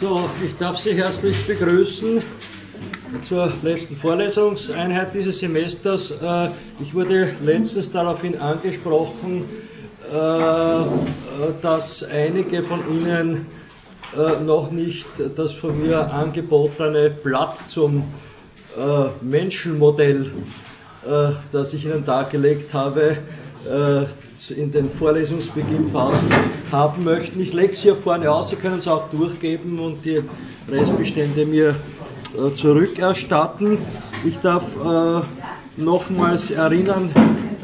[0.00, 2.22] So, ich darf Sie herzlich begrüßen
[3.22, 6.10] zur letzten Vorlesungseinheit dieses Semesters.
[6.10, 6.48] Äh,
[6.82, 9.44] ich wurde letztens daraufhin angesprochen,
[10.10, 13.46] äh, dass einige von Ihnen
[14.16, 18.04] äh, noch nicht das von mir angebotene Blatt zum
[19.20, 20.30] Menschenmodell,
[21.52, 23.18] das ich Ihnen dargelegt habe,
[24.56, 26.28] in den Vorlesungsbeginnphasen
[26.72, 27.40] haben möchten.
[27.40, 30.22] Ich lege es hier vorne aus, Sie können es auch durchgeben und die
[30.68, 31.76] Restbestände mir
[32.36, 33.78] äh, zurückerstatten.
[34.24, 35.20] Ich darf äh,
[35.76, 37.10] nochmals erinnern,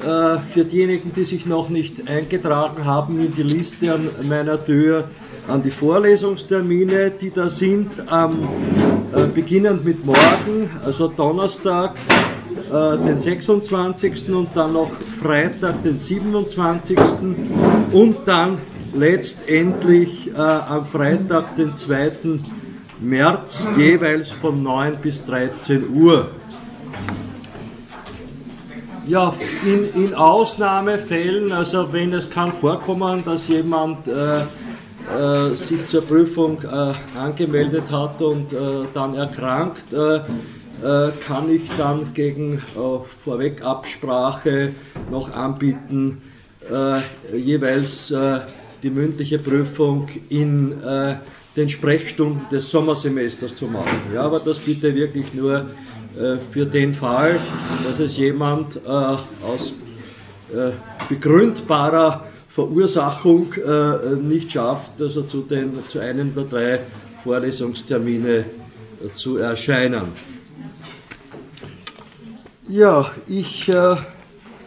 [0.03, 5.05] äh, für diejenigen, die sich noch nicht eingetragen haben in die Liste an meiner Tür,
[5.49, 8.49] an die Vorlesungstermine, die da sind, ähm,
[9.15, 11.95] äh, beginnend mit morgen, also Donnerstag,
[12.73, 14.31] äh, den 26.
[14.31, 16.99] und dann noch Freitag, den 27.
[17.93, 18.59] und dann
[18.95, 22.13] letztendlich äh, am Freitag, den 2.
[23.01, 26.31] März, jeweils von 9 bis 13 Uhr.
[29.07, 36.03] Ja, in, in Ausnahmefällen, also wenn es kann vorkommen, dass jemand äh, äh, sich zur
[36.03, 38.57] Prüfung äh, angemeldet hat und äh,
[38.95, 40.21] dann erkrankt, äh,
[41.27, 42.63] kann ich dann gegen
[43.25, 44.73] Vorwegabsprache
[45.11, 46.21] noch anbieten,
[47.33, 48.13] jeweils
[48.83, 50.75] die mündliche Prüfung in
[51.57, 54.13] den Sprechstunden des Sommersemesters zu machen.
[54.15, 55.67] Ja, aber das bitte wirklich nur
[56.17, 57.41] äh, für den Fall,
[57.87, 59.73] dass es jemand äh, aus
[60.53, 60.73] äh,
[61.09, 66.81] begründbarer Verursachung äh, nicht schafft, also zu, den, zu einem der drei
[67.25, 68.45] Vorlesungstermine äh,
[69.15, 70.36] zu erscheinen.
[72.69, 73.97] Ja, ich äh,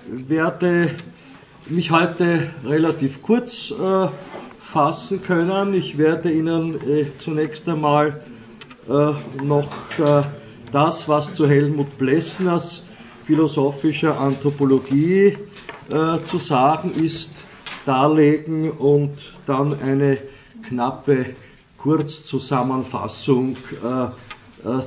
[0.08, 0.95] werde
[1.67, 3.73] mich heute relativ kurz
[4.61, 5.73] fassen können.
[5.73, 8.22] Ich werde Ihnen äh, zunächst einmal
[8.88, 9.67] äh, noch
[10.00, 10.23] äh,
[10.72, 12.86] das, was zu Helmut Plessners
[13.25, 15.38] philosophischer Anthropologie
[15.90, 17.44] äh, zu sagen ist,
[17.85, 19.12] darlegen und
[19.45, 20.19] dann eine
[20.63, 21.25] knappe
[21.78, 24.09] Kurzzusammenfassung äh, äh,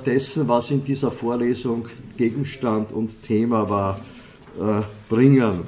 [0.05, 4.01] dessen, was in dieser Vorlesung Gegenstand und Thema war,
[5.09, 5.61] bringen.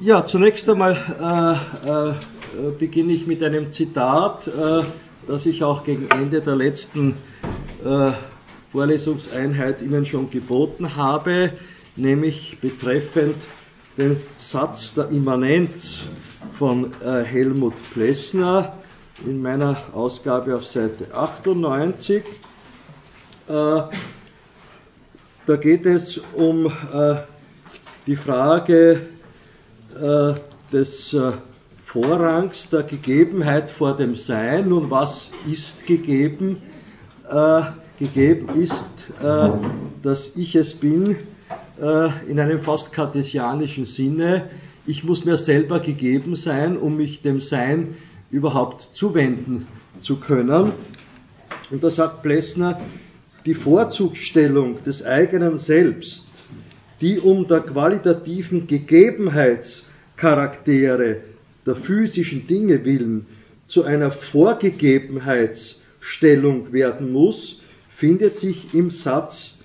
[0.00, 4.84] Ja, zunächst einmal äh, äh, beginne ich mit einem Zitat, äh,
[5.26, 7.14] das ich auch gegen Ende der letzten
[7.84, 8.12] äh,
[8.70, 11.52] Vorlesungseinheit Ihnen schon geboten habe,
[11.96, 13.36] nämlich betreffend
[13.96, 16.06] den Satz der Immanenz
[16.52, 18.74] von äh, Helmut Plessner
[19.24, 22.22] in meiner Ausgabe auf Seite 98.
[23.48, 23.52] Äh,
[25.46, 26.70] da geht es um
[28.06, 29.00] die Frage,
[30.00, 30.34] äh,
[30.72, 31.32] des äh,
[31.82, 34.68] Vorrangs der Gegebenheit vor dem Sein.
[34.68, 36.60] Nun, was ist gegeben?
[37.30, 37.62] Äh,
[37.98, 38.84] gegeben ist,
[39.22, 39.50] äh,
[40.02, 41.16] dass ich es bin,
[41.80, 44.50] äh, in einem fast kartesianischen Sinne.
[44.86, 47.96] Ich muss mir selber gegeben sein, um mich dem Sein
[48.30, 49.66] überhaupt zuwenden
[50.00, 50.72] zu können.
[51.70, 52.80] Und da sagt Plessner,
[53.46, 56.26] die Vorzugsstellung des eigenen Selbst,
[57.00, 61.20] die um der qualitativen Gegebenheits Charaktere
[61.64, 63.26] der physischen Dinge willen
[63.68, 69.58] zu einer Vorgegebenheitsstellung werden muss, findet sich im Satz,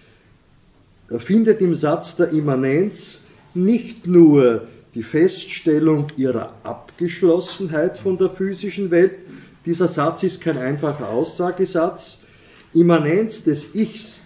[1.10, 8.92] äh, findet im Satz der Immanenz nicht nur die Feststellung ihrer Abgeschlossenheit von der physischen
[8.92, 9.14] Welt,
[9.66, 12.20] dieser Satz ist kein einfacher Aussagesatz,
[12.74, 14.22] Immanenz des Ichs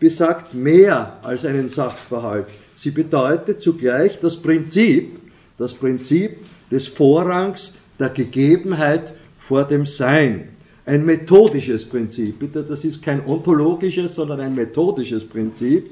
[0.00, 2.46] besagt mehr als einen Sachverhalt.
[2.74, 5.20] Sie bedeutet zugleich das Prinzip,
[5.58, 6.38] das Prinzip
[6.70, 10.48] des Vorrangs der Gegebenheit vor dem Sein.
[10.84, 12.40] Ein methodisches Prinzip.
[12.40, 15.90] Bitte, das ist kein ontologisches, sondern ein methodisches Prinzip.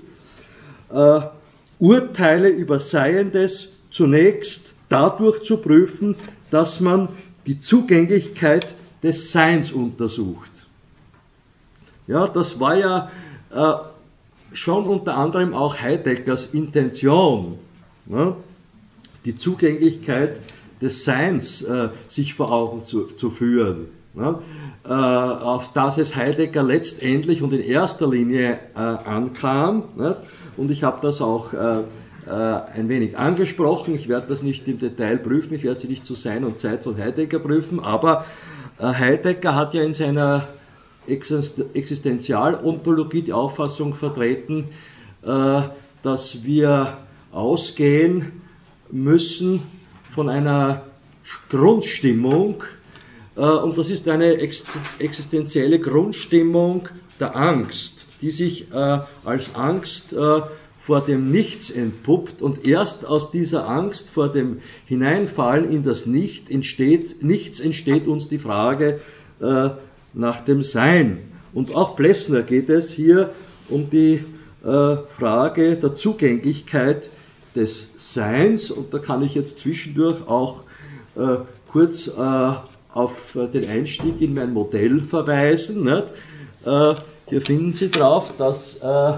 [0.91, 1.20] Äh,
[1.78, 6.17] Urteile über Seiendes zunächst dadurch zu prüfen,
[6.51, 7.09] dass man
[7.47, 10.66] die Zugänglichkeit des Seins untersucht.
[12.07, 13.10] Ja, das war ja
[13.54, 17.59] äh, schon unter anderem auch Heideggers Intention.
[18.07, 18.34] Ne?
[19.25, 20.41] die Zugänglichkeit
[20.81, 23.89] des Seins äh, sich vor Augen zu, zu führen.
[24.15, 24.41] Ja,
[24.84, 29.84] äh, auf das es Heidegger letztendlich und in erster Linie äh, ankam.
[29.98, 30.16] Ja,
[30.57, 31.53] und ich habe das auch
[32.27, 33.95] äh, äh, ein wenig angesprochen.
[33.95, 36.84] Ich werde das nicht im Detail prüfen, ich werde sie nicht zu Sein und Zeit
[36.84, 38.27] von Heidegger prüfen, aber
[38.78, 40.49] äh, Heidegger hat ja in seiner
[41.07, 44.69] Existenzialontologie die Auffassung vertreten,
[45.22, 46.99] dass wir
[47.33, 48.43] ausgehen
[48.91, 49.63] müssen
[50.15, 50.83] von einer
[51.49, 52.63] Grundstimmung,
[53.34, 56.89] äh, und das ist eine existenzielle Grundstimmung
[57.19, 60.15] der Angst, die sich als Angst
[60.80, 66.50] vor dem Nichts entpuppt und erst aus dieser Angst vor dem Hineinfallen in das Nicht
[66.50, 69.00] entsteht, Nichts entsteht uns die Frage
[69.41, 69.71] äh,
[70.15, 71.18] nach dem Sein.
[71.53, 73.30] Und auch Plessner geht es hier
[73.68, 74.24] um die
[74.65, 77.10] äh, Frage der Zugänglichkeit
[77.54, 80.62] des Seins und da kann ich jetzt zwischendurch auch
[81.16, 81.36] äh,
[81.71, 82.53] kurz äh,
[82.92, 85.86] auf den Einstieg in mein Modell verweisen.
[85.86, 86.03] Äh,
[87.26, 89.12] hier finden Sie drauf, dass äh,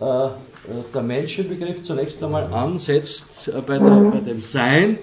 [0.00, 4.98] der Menschenbegriff zunächst einmal ansetzt äh, bei, der, bei dem Sein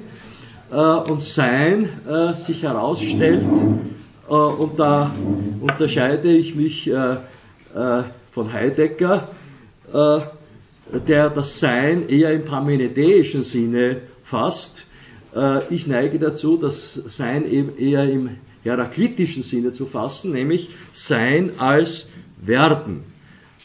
[0.72, 1.90] äh, und Sein
[2.36, 3.46] sich herausstellt,
[4.28, 5.16] und da
[5.62, 6.92] unterscheide ich mich
[8.32, 9.30] von Heidegger,
[9.94, 14.86] der das Sein eher im parmenideischen Sinne fasst.
[15.70, 18.32] Ich neige dazu, das Sein eben eher im
[18.64, 22.10] heraklitischen Sinne zu fassen, nämlich Sein als
[22.42, 23.06] Werden.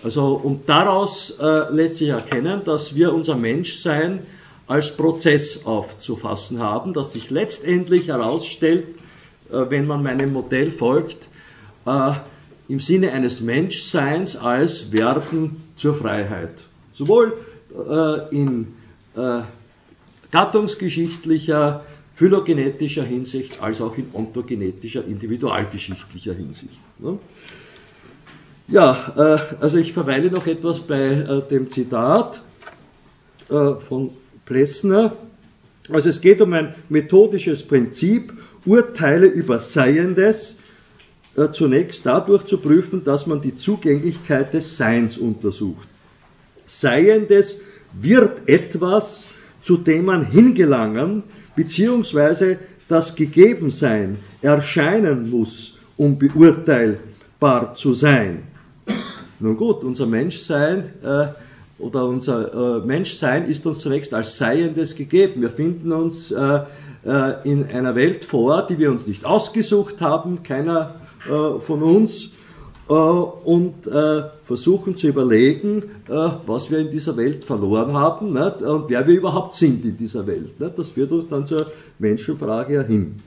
[0.02, 4.20] Also, und daraus äh, lässt sich erkennen, dass wir unser Menschsein
[4.66, 8.86] als Prozess aufzufassen haben, das sich letztendlich herausstellt,
[9.50, 11.28] äh, wenn man meinem Modell folgt,
[11.86, 12.12] äh,
[12.68, 16.64] im Sinne eines Menschseins als Werden zur Freiheit.
[16.92, 17.34] Sowohl
[17.72, 18.74] äh, in
[19.14, 19.42] äh,
[20.30, 21.84] gattungsgeschichtlicher,
[22.14, 26.78] phylogenetischer Hinsicht als auch in ontogenetischer, individualgeschichtlicher Hinsicht.
[26.98, 27.18] Ne?
[28.72, 32.40] Ja, äh, also ich verweile noch etwas bei äh, dem Zitat
[33.50, 34.12] äh, von
[34.46, 35.14] Plessner.
[35.90, 38.32] Also es geht um ein methodisches Prinzip,
[38.64, 40.56] Urteile über Seiendes
[41.52, 45.88] zunächst dadurch zu prüfen, dass man die Zugänglichkeit des Seins untersucht.
[46.66, 47.60] Seiendes
[47.92, 49.28] wird etwas,
[49.62, 51.24] zu dem man hingelangen,
[51.56, 58.44] beziehungsweise das Gegebensein erscheinen muss, um beurteilbar zu sein.
[59.42, 61.26] Nun gut, unser Menschsein äh,
[61.80, 65.42] oder unser äh, Menschsein ist uns zunächst als Seiendes gegeben.
[65.42, 66.60] Wir finden uns äh,
[67.04, 70.94] äh in einer Welt vor, die wir uns nicht ausgesucht haben, keiner
[71.26, 72.34] äh, von uns,
[72.88, 73.74] äh, und
[74.44, 75.84] versuchen zu überlegen,
[76.46, 78.62] was wir in dieser Welt verloren haben nicht?
[78.62, 80.60] und wer wir überhaupt sind in dieser Welt.
[80.60, 80.78] Nicht?
[80.78, 83.22] Das führt uns dann zur Menschenfrage hin.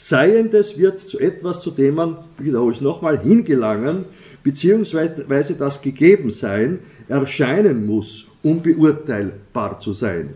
[0.00, 4.04] Seiendes wird zu etwas, zu dem man, ich wiederhole es nochmal, hingelangen,
[4.42, 10.34] beziehungsweise das Gegebensein erscheinen muss, um beurteilbar zu sein.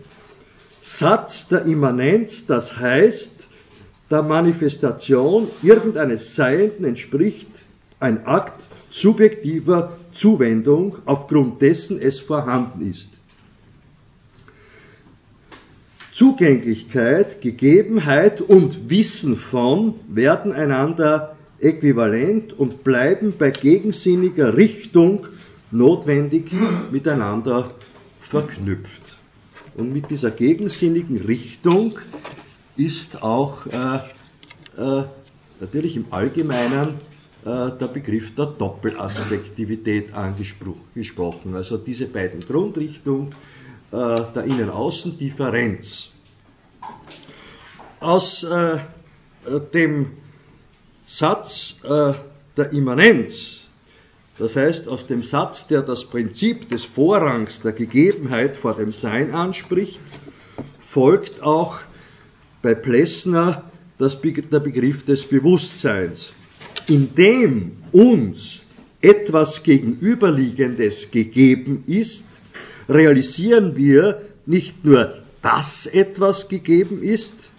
[0.81, 3.47] Satz der Immanenz, das heißt,
[4.11, 7.49] der Manifestation irgendeines Seienden entspricht
[7.99, 13.21] ein Akt subjektiver Zuwendung, aufgrund dessen es vorhanden ist.
[16.11, 21.32] Zugänglichkeit, Gegebenheit und Wissen von werden einander
[21.63, 25.27] äquivalent und bleiben bei gegensinniger Richtung
[25.71, 26.51] notwendig
[26.91, 27.71] miteinander
[28.29, 29.17] verknüpft.
[29.75, 31.99] Und mit dieser gegensinnigen Richtung
[32.77, 33.95] ist auch äh,
[34.77, 35.03] äh,
[35.59, 36.95] natürlich im Allgemeinen
[37.45, 41.55] äh, der Begriff der Doppelaspektivität angesprochen.
[41.55, 43.35] Also diese beiden Grundrichtungen
[43.91, 43.95] äh,
[44.35, 46.11] der Innen-Außen-Differenz.
[47.99, 48.79] Aus äh,
[49.73, 50.07] dem
[51.15, 52.13] Satz äh,
[52.57, 53.59] der Immanenz,
[54.39, 59.31] das heißt aus dem Satz, der das Prinzip des Vorrangs der Gegebenheit vor dem Sein
[59.31, 60.01] anspricht,
[60.79, 61.77] folgt auch
[62.63, 63.63] bei Plessner
[63.99, 66.33] das, der Begriff des Bewusstseins.
[66.87, 68.63] Indem uns
[68.99, 72.25] etwas Gegenüberliegendes gegeben ist,
[72.89, 77.51] realisieren wir nicht nur, dass etwas gegeben ist,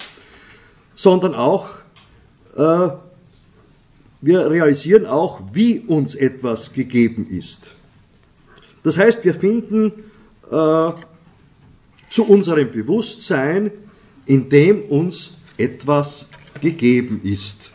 [0.96, 1.68] sondern auch,
[2.56, 2.88] äh,
[4.24, 7.74] wir realisieren auch, wie uns etwas gegeben ist.
[8.82, 9.92] Das heißt, wir finden
[10.50, 10.92] äh,
[12.08, 13.70] zu unserem Bewusstsein,
[14.24, 16.26] in dem uns etwas
[16.62, 17.70] gegeben ist.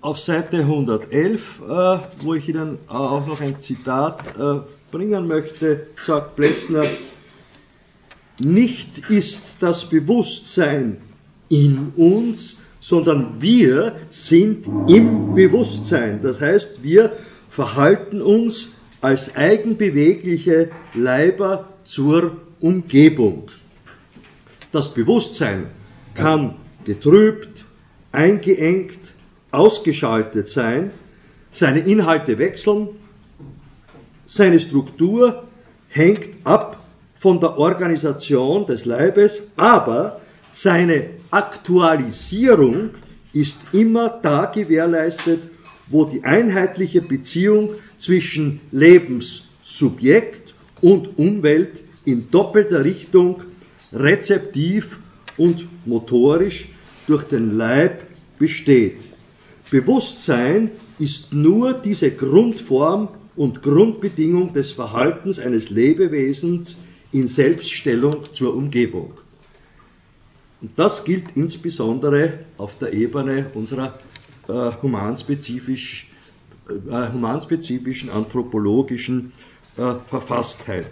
[0.00, 4.60] Auf Seite 111, äh, wo ich Ihnen auch noch ein Zitat äh,
[4.92, 6.86] bringen möchte, sagt Plessner,
[8.38, 10.98] nicht ist das Bewusstsein
[11.48, 16.20] in uns, sondern wir sind im Bewusstsein.
[16.20, 17.12] Das heißt, wir
[17.48, 23.44] verhalten uns als eigenbewegliche Leiber zur Umgebung.
[24.70, 25.68] Das Bewusstsein
[26.12, 27.64] kann getrübt,
[28.12, 29.14] eingeengt,
[29.50, 30.90] ausgeschaltet sein,
[31.50, 32.88] seine Inhalte wechseln,
[34.26, 35.44] seine Struktur
[35.88, 40.20] hängt ab von der Organisation des Leibes, aber
[40.56, 42.90] Seine Aktualisierung
[43.32, 45.50] ist immer da gewährleistet,
[45.88, 53.42] wo die einheitliche Beziehung zwischen Lebenssubjekt und Umwelt in doppelter Richtung
[53.92, 55.00] rezeptiv
[55.36, 56.68] und motorisch
[57.08, 58.06] durch den Leib
[58.38, 59.00] besteht.
[59.72, 60.70] Bewusstsein
[61.00, 66.76] ist nur diese Grundform und Grundbedingung des Verhaltens eines Lebewesens
[67.10, 69.14] in Selbststellung zur Umgebung.
[70.64, 73.98] Und das gilt insbesondere auf der Ebene unserer
[74.48, 76.08] äh, humanspezifisch,
[76.70, 79.32] äh, humanspezifischen anthropologischen
[79.76, 80.86] äh, Verfasstheit.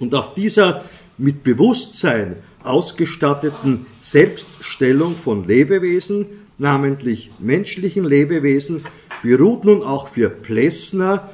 [0.00, 0.84] Und auf dieser
[1.18, 6.26] mit Bewusstsein ausgestatteten Selbststellung von Lebewesen,
[6.58, 8.84] namentlich menschlichen Lebewesen,
[9.22, 11.30] beruht nun auch für Plessner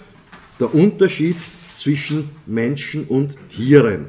[0.60, 1.38] der Unterschied
[1.72, 4.08] zwischen Menschen und Tieren.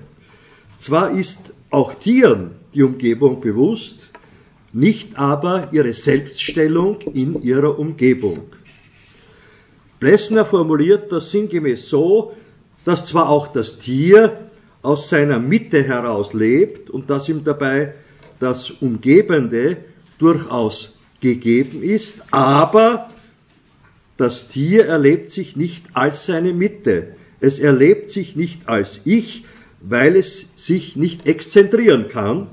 [0.79, 4.09] Zwar ist auch Tieren die Umgebung bewusst,
[4.73, 8.43] nicht aber ihre Selbststellung in ihrer Umgebung.
[9.99, 12.33] Plessner formuliert das sinngemäß so,
[12.85, 14.49] dass zwar auch das Tier
[14.81, 17.93] aus seiner Mitte heraus lebt und dass ihm dabei
[18.39, 19.77] das Umgebende
[20.17, 23.09] durchaus gegeben ist, aber
[24.17, 27.15] das Tier erlebt sich nicht als seine Mitte.
[27.39, 29.45] Es erlebt sich nicht als Ich,
[29.81, 32.47] weil es sich nicht exzentrieren kann,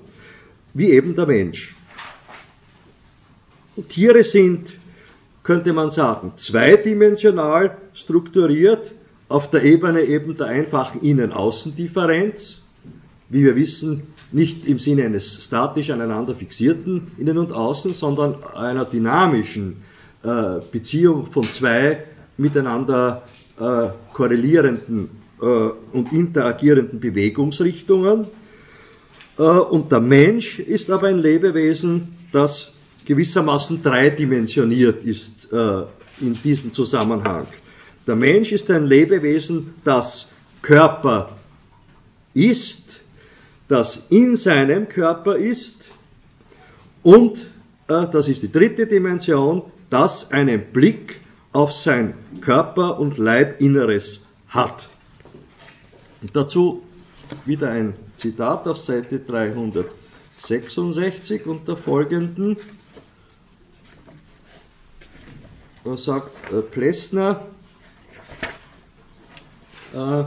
[0.74, 1.76] wie eben der Mensch.
[3.88, 4.74] Tiere sind,
[5.42, 8.94] könnte man sagen, zweidimensional strukturiert,
[9.28, 12.62] auf der Ebene eben der einfachen Innen-Außen-Differenz,
[13.28, 18.84] wie wir wissen, nicht im Sinne eines statisch aneinander fixierten Innen und Außen, sondern einer
[18.84, 19.76] dynamischen
[20.22, 22.04] äh, Beziehung von zwei
[22.36, 23.22] miteinander
[23.58, 28.26] äh, korrelierenden und interagierenden Bewegungsrichtungen.
[29.38, 32.72] Äh, und der Mensch ist aber ein Lebewesen, das
[33.04, 35.82] gewissermaßen dreidimensioniert ist äh,
[36.20, 37.46] in diesem Zusammenhang.
[38.06, 40.28] Der Mensch ist ein Lebewesen, das
[40.60, 41.30] Körper
[42.34, 43.00] ist,
[43.68, 45.90] das in seinem Körper ist
[47.02, 47.46] und,
[47.88, 51.20] äh, das ist die dritte Dimension, das einen Blick
[51.52, 54.88] auf sein Körper- und Leibinneres hat.
[56.32, 56.82] Dazu
[57.44, 62.56] wieder ein Zitat auf Seite 366 und der folgenden.
[65.84, 67.46] Da sagt äh, Plessner,
[69.94, 70.24] äh,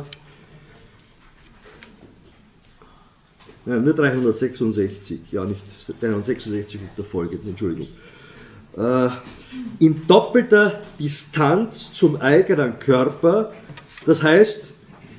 [3.66, 5.62] ja, nur 366, ja nicht
[6.00, 7.90] 366 und der folgenden, Entschuldigung.
[8.78, 9.10] Äh,
[9.80, 13.52] in doppelter Distanz zum eigenen Körper,
[14.06, 14.72] das heißt,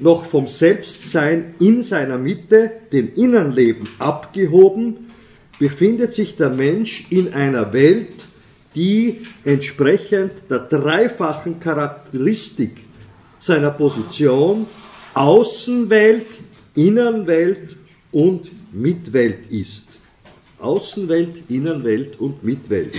[0.02, 5.10] noch vom Selbstsein in seiner Mitte, dem Innenleben abgehoben,
[5.58, 8.26] befindet sich der Mensch in einer Welt,
[8.74, 12.72] die entsprechend der dreifachen Charakteristik
[13.38, 14.66] seiner Position
[15.14, 16.40] Außenwelt,
[16.74, 17.76] Innenwelt
[18.12, 19.98] und Mitwelt ist.
[20.58, 22.94] Außenwelt, Innenwelt und Mitwelt.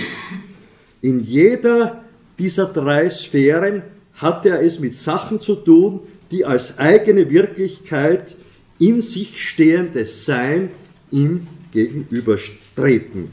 [1.01, 2.03] In jeder
[2.37, 3.83] dieser drei Sphären
[4.13, 6.01] hat er es mit Sachen zu tun,
[6.33, 8.35] die als eigene Wirklichkeit
[8.79, 10.71] in sich stehendes Sein
[11.11, 13.29] ihm gegenübertreten.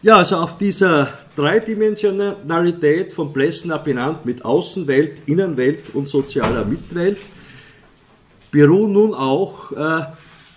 [0.00, 7.18] Ja, also auf dieser Dreidimensionalität von Plessner benannt mit Außenwelt, Innenwelt und sozialer Mitwelt
[8.52, 10.04] beruhen nun auch äh,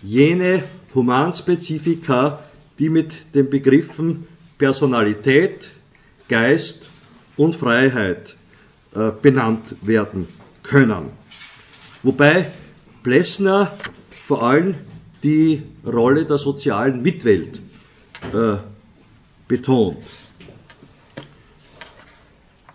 [0.04, 2.40] jene Humanspezifika,
[2.78, 4.28] die mit den Begriffen
[4.60, 5.72] Personalität,
[6.28, 6.92] Geist
[7.36, 8.36] und Freiheit
[8.96, 10.28] äh, benannt werden
[10.64, 11.10] können.
[12.04, 12.52] Wobei
[13.04, 13.72] Plessner
[14.10, 14.76] vor allem
[15.24, 17.62] die Rolle der sozialen Mitwelt
[18.34, 18.58] äh,
[19.48, 19.98] betont.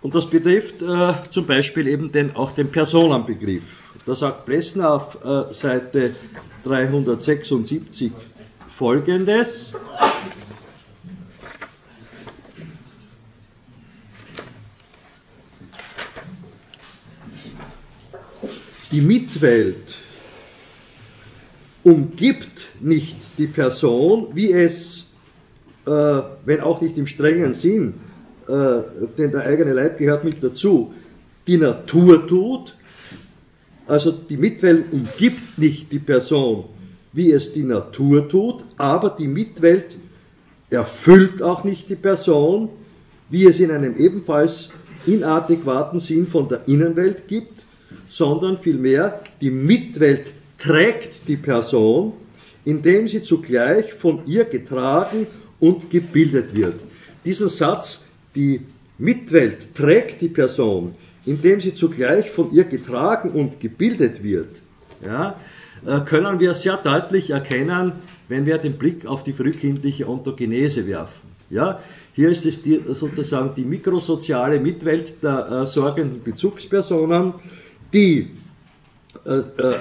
[0.03, 3.62] Und das betrifft äh, zum Beispiel eben den, auch den Personenbegriff.
[4.07, 6.15] Da sagt Plessner auf äh, Seite
[6.65, 8.12] 376
[8.77, 9.73] folgendes.
[19.00, 19.97] Die Mitwelt
[21.85, 25.07] umgibt nicht die Person, wie es
[25.87, 25.90] äh,
[26.45, 27.95] wenn auch nicht im strengen Sinn,
[28.47, 28.52] äh,
[29.16, 30.92] denn der eigene Leib gehört mit dazu,
[31.47, 32.76] die Natur tut,
[33.87, 36.64] also die Mitwelt umgibt nicht die Person,
[37.14, 39.97] wie es die Natur tut, aber die Mitwelt
[40.69, 42.69] erfüllt auch nicht die Person,
[43.30, 44.69] wie es in einem ebenfalls
[45.07, 47.64] inadäquaten Sinn von der Innenwelt gibt,
[48.09, 52.12] sondern vielmehr die Mitwelt trägt die Person,
[52.64, 55.26] indem sie zugleich von ihr getragen
[55.59, 56.80] und gebildet wird.
[57.25, 58.04] Diesen Satz,
[58.35, 58.61] die
[58.99, 60.94] Mitwelt trägt die Person,
[61.25, 64.49] indem sie zugleich von ihr getragen und gebildet wird,
[65.04, 65.37] ja,
[65.87, 67.92] äh, können wir sehr deutlich erkennen,
[68.28, 71.30] wenn wir den Blick auf die frühkindliche Ontogenese werfen.
[71.49, 71.80] Ja,
[72.12, 77.35] hier ist es die, sozusagen die mikrosoziale Mitwelt der äh, sorgenden Bezugspersonen,
[77.92, 78.30] die
[79.26, 79.78] äh, äh,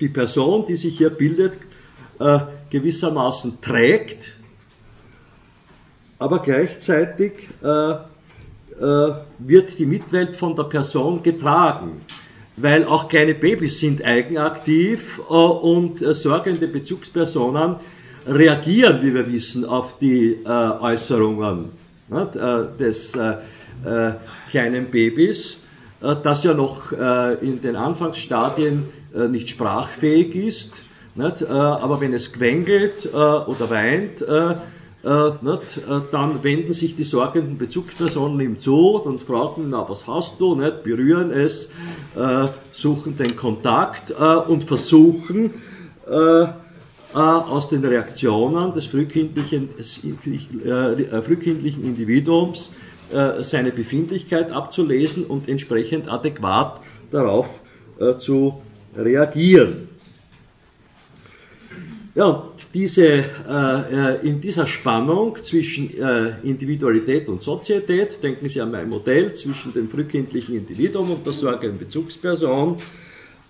[0.00, 1.54] die Person, die sich hier bildet,
[2.18, 2.40] äh,
[2.70, 4.34] gewissermaßen trägt,
[6.18, 12.00] aber gleichzeitig äh, äh, wird die Mitwelt von der Person getragen,
[12.56, 17.76] weil auch kleine Babys sind eigenaktiv äh, und sorgende Bezugspersonen
[18.26, 21.70] reagieren, wie wir wissen, auf die Äußerungen
[22.78, 23.18] des
[24.48, 25.56] kleinen Babys,
[26.02, 28.84] das ja noch in den Anfangsstadien
[29.30, 30.82] nicht sprachfähig ist,
[31.16, 34.22] aber wenn es quengelt oder weint,
[35.04, 40.06] äh, nicht, äh, dann wenden sich die sorgenden Bezugspersonen ihm zu und fragen, na, was
[40.06, 41.70] hast du, nicht, berühren es,
[42.14, 45.54] äh, suchen den Kontakt äh, und versuchen,
[46.08, 46.48] äh, äh,
[47.14, 49.70] aus den Reaktionen des frühkindlichen,
[51.24, 52.70] frühkindlichen Individuums
[53.40, 57.60] seine Befindlichkeit abzulesen und entsprechend adäquat darauf
[58.16, 58.62] zu
[58.96, 59.88] reagieren.
[62.14, 63.22] Ja, diese, äh,
[64.18, 69.72] äh, in dieser Spannung zwischen äh, Individualität und Sozietät, denken Sie an mein Modell, zwischen
[69.72, 72.76] dem frühkindlichen Individuum und der sorgenden Bezugsperson,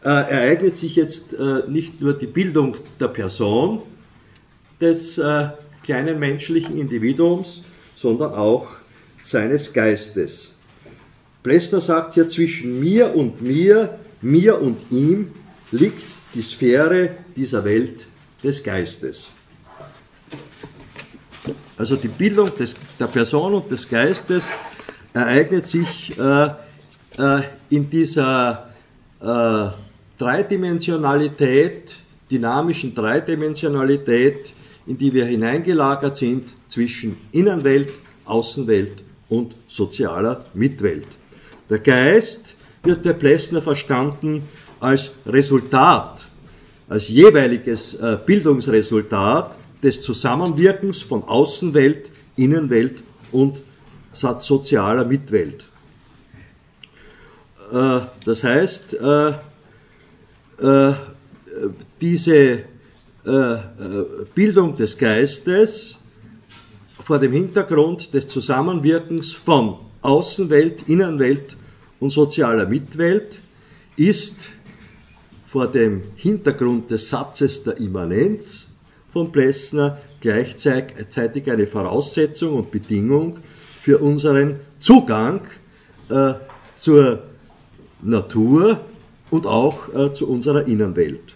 [0.04, 3.83] äh, ereignet sich jetzt äh, nicht nur die Bildung der Person
[4.81, 5.49] des äh,
[5.83, 7.62] kleinen menschlichen Individuums,
[7.97, 8.66] sondern auch
[9.23, 10.52] seines Geistes.
[11.43, 15.33] Plessner sagt hier, zwischen mir und mir, mir und ihm
[15.71, 18.07] liegt die Sphäre dieser Welt
[18.43, 19.29] des Geistes.
[21.76, 24.47] Also die Bildung des, der Person und des Geistes
[25.12, 26.51] ereignet sich äh,
[27.18, 28.70] äh, in dieser
[29.20, 29.68] äh,
[30.18, 31.97] Dreidimensionalität,
[32.31, 34.53] dynamischen Dreidimensionalität,
[34.87, 37.88] in die wir hineingelagert sind zwischen Innenwelt,
[38.25, 41.09] Außenwelt und sozialer Mitwelt.
[41.71, 44.42] Der Geist wird bei Plessner verstanden
[44.79, 46.27] als Resultat
[46.92, 53.62] als jeweiliges äh, Bildungsresultat des Zusammenwirkens von Außenwelt, Innenwelt und
[54.12, 55.64] sozialer Mitwelt.
[57.73, 59.33] Äh, das heißt, äh,
[62.01, 62.64] diese
[64.35, 65.97] Bildung des Geistes
[67.05, 71.57] vor dem Hintergrund des Zusammenwirkens von Außenwelt, Innenwelt
[72.01, 73.41] und sozialer Mitwelt
[73.97, 74.51] ist
[75.47, 78.69] vor dem Hintergrund des Satzes der Immanenz
[79.12, 83.38] von Plessner gleichzeitig eine Voraussetzung und Bedingung
[83.79, 85.43] für unseren Zugang
[86.09, 86.35] äh,
[86.75, 87.25] zur
[88.01, 88.81] Natur
[89.31, 91.35] und auch äh, zu unserer Innenwelt.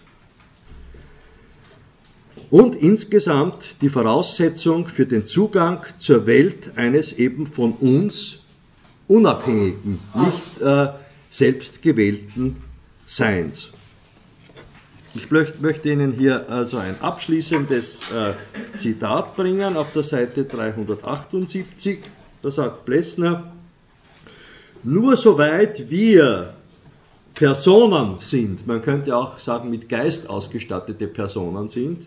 [2.49, 8.39] Und insgesamt die Voraussetzung für den Zugang zur Welt eines eben von uns
[9.07, 10.87] unabhängigen, nicht äh,
[11.29, 12.57] selbstgewählten
[13.05, 13.69] Seins.
[15.13, 18.33] Ich möchte Ihnen hier also ein abschließendes äh,
[18.77, 21.99] Zitat bringen auf der Seite 378.
[22.41, 23.51] Da sagt Plessner,
[24.83, 26.53] nur soweit wir
[27.33, 32.05] Personen sind, man könnte auch sagen mit Geist ausgestattete Personen sind,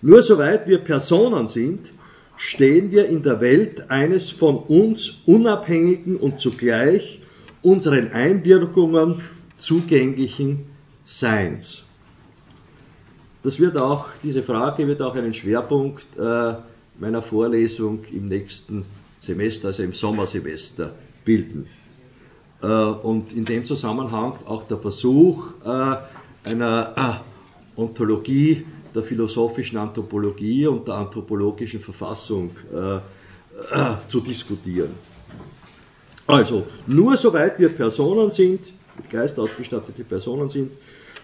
[0.00, 1.92] nur soweit wir Personen sind,
[2.36, 7.20] stehen wir in der Welt eines von uns unabhängigen und zugleich
[7.62, 9.22] unseren Einwirkungen
[9.58, 10.66] zugänglichen
[11.04, 11.82] Seins.
[13.42, 16.54] Das wird auch, diese Frage wird auch einen Schwerpunkt äh,
[16.98, 18.84] meiner Vorlesung im nächsten
[19.20, 20.92] Semester, also im Sommersemester,
[21.24, 21.66] bilden.
[22.62, 25.96] Äh, und in dem Zusammenhang auch der Versuch äh,
[26.48, 27.22] einer
[27.76, 33.00] Ontologie der philosophischen Anthropologie und der anthropologischen Verfassung äh, äh,
[34.08, 34.90] zu diskutieren.
[36.26, 40.72] Also, nur soweit wir Personen sind, mit Geist ausgestattete Personen sind,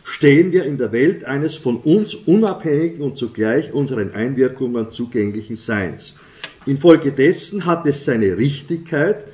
[0.02, 6.14] stehen wir in der Welt eines von uns unabhängigen und zugleich unseren Einwirkungen zugänglichen Seins.
[6.66, 9.24] Infolgedessen hat es seine Richtigkeit,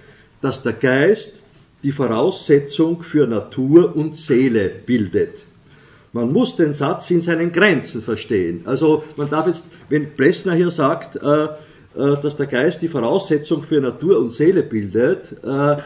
[0.41, 1.43] dass der Geist
[1.83, 5.45] die Voraussetzung für Natur und Seele bildet.
[6.13, 8.63] Man muss den Satz in seinen Grenzen verstehen.
[8.65, 11.49] Also man darf jetzt, wenn Plessner hier sagt, äh, äh,
[11.95, 15.77] dass der Geist die Voraussetzung für Natur und Seele bildet, äh,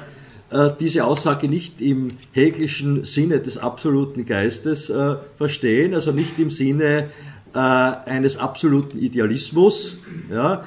[0.78, 4.92] diese Aussage nicht im hegelischen Sinne des absoluten Geistes
[5.36, 7.08] verstehen, also nicht im Sinne
[7.54, 9.96] eines absoluten Idealismus,
[10.30, 10.64] ja,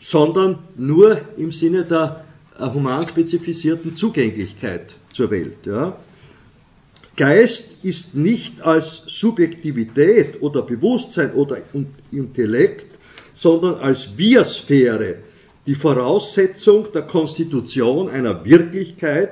[0.00, 2.24] sondern nur im Sinne der
[2.58, 5.64] humanspezifisierten Zugänglichkeit zur Welt.
[5.64, 5.96] Ja.
[7.18, 11.58] Geist ist nicht als Subjektivität oder Bewusstsein oder
[12.12, 12.86] Intellekt,
[13.34, 15.16] sondern als Wir-Sphäre
[15.66, 19.30] die Voraussetzung der Konstitution einer Wirklichkeit,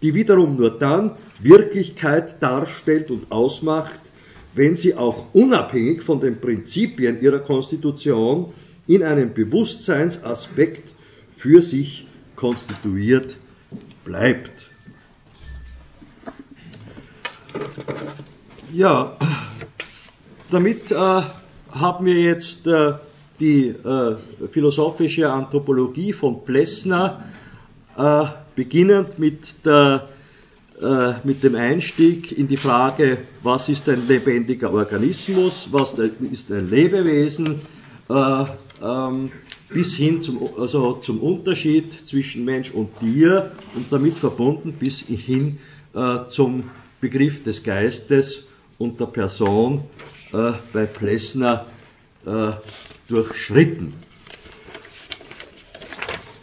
[0.00, 3.98] die wiederum nur dann Wirklichkeit darstellt und ausmacht,
[4.54, 8.52] wenn sie auch unabhängig von den Prinzipien ihrer Konstitution
[8.86, 10.92] in einem Bewusstseinsaspekt
[11.32, 13.34] für sich konstituiert
[14.04, 14.70] bleibt.
[18.72, 19.16] Ja,
[20.50, 21.22] damit äh,
[21.70, 22.94] haben wir jetzt äh,
[23.40, 24.16] die äh,
[24.50, 27.24] philosophische Anthropologie von Plessner,
[27.96, 28.24] äh,
[28.56, 30.08] beginnend mit, der,
[30.80, 36.70] äh, mit dem Einstieg in die Frage, was ist ein lebendiger Organismus, was ist ein
[36.70, 37.60] Lebewesen,
[38.08, 38.44] äh,
[38.82, 39.30] ähm,
[39.68, 45.58] bis hin zum, also zum Unterschied zwischen Mensch und Tier und damit verbunden bis hin
[46.28, 46.64] zum
[47.04, 48.46] Begriff des Geistes
[48.78, 49.84] und der Person
[50.32, 51.66] äh, bei Plessner
[52.24, 52.52] äh,
[53.10, 53.92] durchschritten.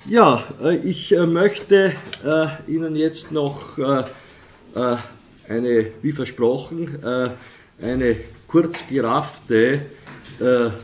[0.08, 1.93] Ja, äh, ich äh, möchte
[2.24, 3.80] äh, Ihnen jetzt noch
[5.47, 7.04] eine, wie versprochen,
[7.82, 9.88] eine kurz geraffte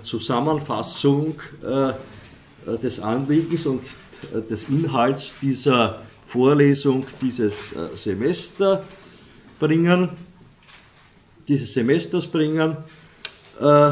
[0.02, 1.40] Zusammenfassung
[2.66, 3.84] des Anliegens und
[4.50, 8.84] des Inhalts dieser Vorlesung dieses Semester
[9.60, 10.10] bringen,
[11.48, 12.78] dieses Semesters bringen.
[13.60, 13.91] Äh,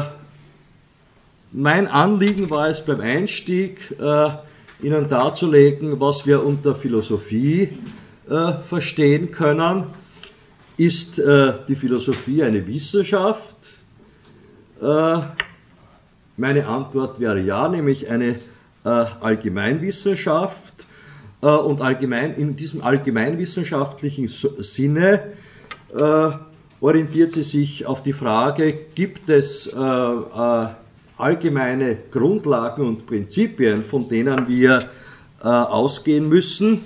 [1.52, 4.28] mein Anliegen war es beim Einstieg, äh,
[4.82, 7.78] Ihnen darzulegen, was wir unter Philosophie
[8.28, 9.84] äh, verstehen können.
[10.76, 13.56] Ist äh, die Philosophie eine Wissenschaft?
[14.82, 15.18] Äh,
[16.36, 18.34] meine Antwort wäre ja, nämlich eine
[18.84, 20.86] äh, Allgemeinwissenschaft
[21.40, 25.22] und allgemein, in diesem allgemeinwissenschaftlichen Sinne
[25.96, 26.30] äh,
[26.80, 30.68] orientiert sie sich auf die Frage, gibt es äh, äh,
[31.16, 34.88] allgemeine Grundlagen und Prinzipien, von denen wir
[35.42, 36.80] äh, ausgehen müssen,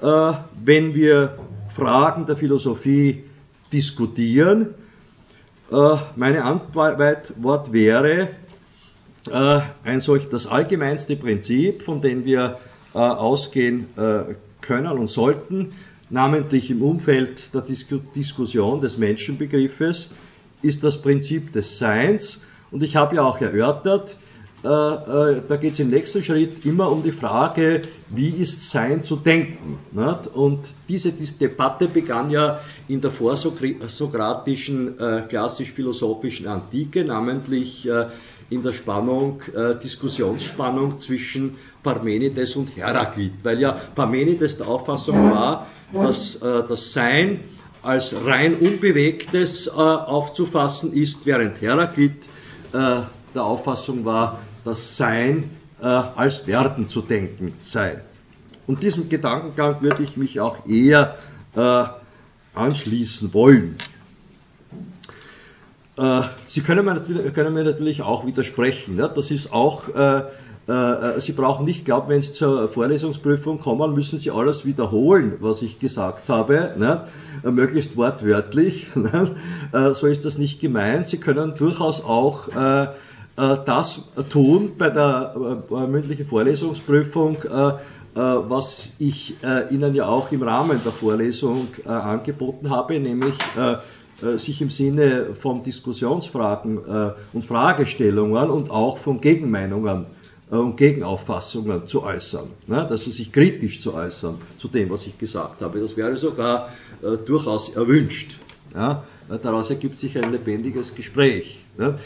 [0.00, 0.32] äh,
[0.64, 1.38] wenn wir
[1.74, 3.24] Fragen der Philosophie
[3.72, 4.74] diskutieren.
[5.70, 8.28] Äh, meine Antwort wäre,
[9.84, 12.58] ein solch das allgemeinste Prinzip, von dem wir
[12.92, 13.86] ausgehen
[14.60, 15.72] können und sollten,
[16.12, 20.10] namentlich im Umfeld der Dis Diskussion des Menschenbegriffes,
[20.60, 22.40] ist das Prinzip des Seins.
[22.70, 24.16] Und ich habe ja auch erörtert,
[24.64, 29.02] äh, äh, da geht es im nächsten Schritt immer um die Frage, wie ist Sein
[29.02, 29.80] zu denken?
[29.90, 30.28] Nicht?
[30.28, 38.06] Und diese, diese, Debatte begann ja in der vorsokratischen, äh, klassisch-philosophischen Antike, namentlich äh,
[38.52, 45.66] in der Spannung, äh, Diskussionsspannung zwischen Parmenides und Heraklit, weil ja Parmenides der Auffassung war,
[45.92, 47.40] dass äh, das Sein
[47.82, 52.22] als rein Unbewegtes äh, aufzufassen ist, während Heraklit
[52.72, 53.00] äh,
[53.34, 58.00] der Auffassung war, dass Sein äh, als Werden zu denken sei.
[58.66, 61.16] Und diesem Gedankengang würde ich mich auch eher
[61.56, 61.84] äh,
[62.54, 63.76] anschließen wollen.
[66.02, 68.96] Äh, Sie können mir, können mir, natürlich auch widersprechen.
[68.96, 69.10] Ne?
[69.14, 70.22] Das ist auch, äh,
[70.66, 75.62] äh, Sie brauchen nicht glauben, wenn Sie zur Vorlesungsprüfung kommen, müssen Sie alles wiederholen, was
[75.62, 77.06] ich gesagt habe, ne?
[77.44, 78.88] Äh, möglichst wortwörtlich.
[78.96, 79.34] Ne?
[79.72, 81.06] Äh, so ist das nicht gemeint.
[81.06, 82.88] Sie können durchaus auch äh,
[83.36, 85.34] das tun bei der
[85.88, 87.38] mündlichen Vorlesungsprüfung,
[88.14, 89.38] was ich
[89.70, 93.76] Ihnen ja auch im Rahmen der Vorlesung angeboten habe, nämlich äh,
[94.38, 100.06] sich im Sinne von Diskussionsfragen äh, und Fragestellungen und auch von Gegenmeinungen
[100.50, 102.48] äh, und Gegenauffassungen zu äußern.
[102.66, 102.86] Ne?
[102.88, 105.80] Also sich kritisch zu äußern zu dem, was ich gesagt habe.
[105.80, 106.68] Das wäre sogar
[107.26, 108.38] durchaus erwünscht.
[108.74, 109.04] Ja?
[109.42, 111.64] Daraus ergibt sich ein lebendiges Gespräch.
[111.76, 111.98] Ne?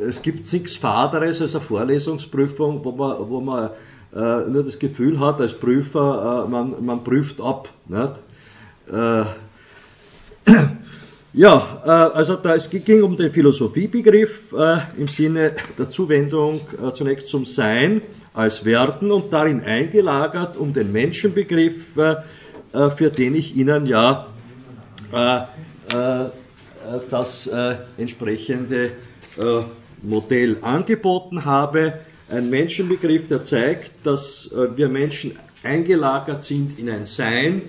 [0.00, 3.70] Es gibt nichts Faderes als eine Vorlesungsprüfung, wo man, wo man
[4.14, 7.68] äh, nur das Gefühl hat, als Prüfer, äh, man, man prüft ab.
[7.86, 8.12] Nicht?
[8.90, 9.24] Äh,
[11.32, 16.92] ja, äh, also da, es ging um den Philosophiebegriff äh, im Sinne der Zuwendung äh,
[16.92, 18.02] zunächst zum Sein
[18.34, 22.16] als Werden und darin eingelagert um den Menschenbegriff, äh,
[22.72, 24.26] äh für den ich Ihnen ja
[25.12, 25.40] äh,
[27.10, 27.50] das
[27.98, 28.92] entsprechende
[30.02, 31.94] Modell angeboten habe.
[32.30, 37.62] Ein Menschenbegriff, der zeigt, dass wir Menschen eingelagert sind in ein Sein,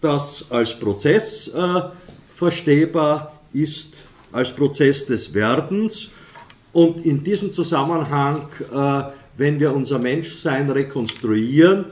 [0.00, 1.52] das als Prozess
[2.38, 6.10] verstehbar ist als Prozess des Werdens.
[6.72, 9.02] Und in diesem Zusammenhang, äh,
[9.36, 11.86] wenn wir unser Menschsein rekonstruieren,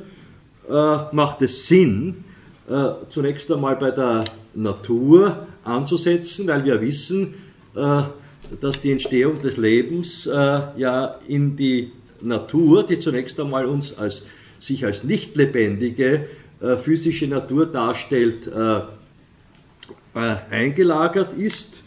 [0.69, 2.25] äh, macht es Sinn,
[2.69, 7.35] äh, zunächst einmal bei der Natur anzusetzen, weil wir wissen,
[7.75, 8.03] äh,
[8.61, 11.91] dass die Entstehung des Lebens äh, ja in die
[12.23, 14.27] Natur, die zunächst einmal uns als,
[14.61, 16.27] sich als nicht lebendige
[16.61, 18.49] äh, physische Natur darstellt,
[20.17, 21.83] eingelagert ist.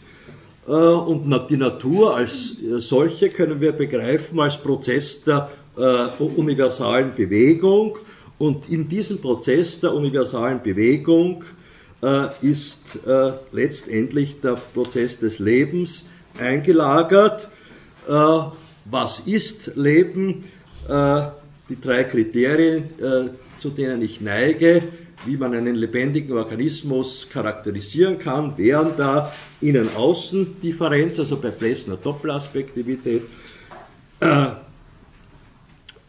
[0.66, 5.50] Und die Natur als solche können wir begreifen als Prozess der
[6.18, 7.98] universalen Bewegung.
[8.38, 11.44] Und in diesem Prozess der universalen Bewegung
[12.40, 12.98] ist
[13.50, 16.06] letztendlich der Prozess des Lebens
[16.38, 17.48] eingelagert.
[18.08, 18.12] Äh,
[18.84, 20.44] was ist Leben?
[20.88, 21.22] Äh,
[21.68, 24.82] die drei Kriterien, äh, zu denen ich neige,
[25.26, 33.22] wie man einen lebendigen Organismus charakterisieren kann, wären da Innen-Außen-Differenz, also bei Plessner Doppelaspektivität,
[34.20, 34.46] äh,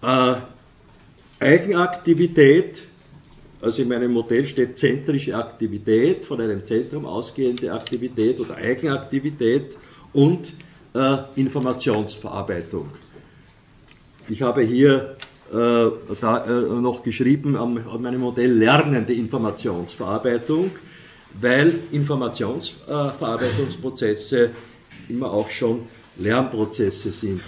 [0.02, 0.36] äh,
[1.39, 2.84] Eigenaktivität,
[3.62, 9.78] also in meinem Modell steht zentrische Aktivität, von einem Zentrum ausgehende Aktivität oder Eigenaktivität
[10.13, 10.54] und
[10.93, 12.89] äh, Informationsverarbeitung.
[14.30, 15.17] Ich habe hier
[15.52, 20.72] äh, da, äh, noch geschrieben an, an, meinem Modell lernende Informationsverarbeitung,
[21.42, 24.52] weil Informationsverarbeitungsprozesse
[25.10, 25.82] immer auch schon
[26.18, 27.42] Lernprozesse sind.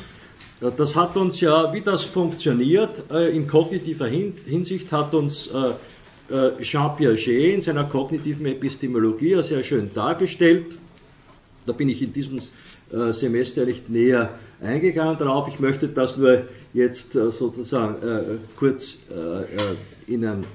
[0.61, 5.75] Äh, das hat uns ja, wie das funktioniert, äh, in kognitiver Hinsicht hat uns äh,
[6.61, 10.77] Jean Piaget in seiner kognitiven Epistemologie sehr schön dargestellt.
[11.65, 15.47] Da bin ich in diesem äh, Semester nicht näher eingegangen darauf.
[15.47, 18.21] Ich möchte das nur jetzt äh, sozusagen äh,
[18.57, 18.99] kurz
[20.07, 20.45] Ihnen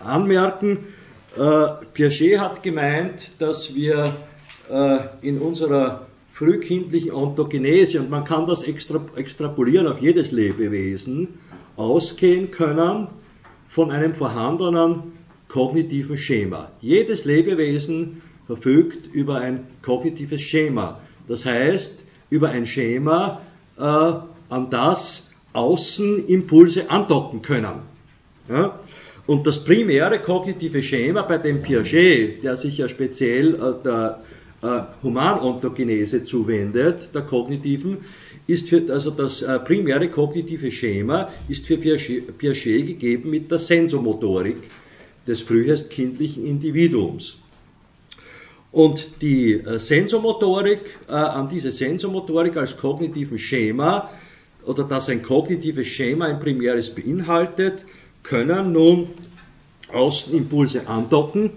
[0.00, 0.78] anmerken.
[1.94, 4.12] Piaget hat gemeint, dass wir
[5.22, 11.28] in unserer frühkindlichen Ontogenese, und man kann das extra, extrapolieren auf jedes Lebewesen,
[11.76, 13.08] ausgehen können
[13.68, 15.12] von einem vorhandenen
[15.48, 16.70] kognitiven Schema.
[16.80, 21.00] Jedes Lebewesen verfügt über ein kognitives Schema.
[21.26, 22.00] Das heißt,
[22.30, 23.40] über ein Schema,
[23.78, 27.80] äh, an das Außenimpulse andocken können.
[28.48, 28.78] Ja?
[29.26, 34.20] Und das primäre kognitive Schema bei dem Piaget, der sich ja speziell äh, der
[34.62, 37.98] äh, Humanontogenese zuwendet, der kognitiven,
[38.46, 43.58] ist für, also das äh, primäre kognitive Schema ist für Piaget, Piaget gegeben mit der
[43.58, 44.56] Sensomotorik
[45.26, 47.42] des frühest kindlichen Individuums.
[48.70, 54.10] Und die äh, Sensomotorik, äh, an diese Sensomotorik als kognitiven Schema
[54.64, 57.84] oder dass ein kognitives Schema ein primäres beinhaltet,
[58.22, 59.08] können nun
[59.92, 61.50] Außenimpulse andocken.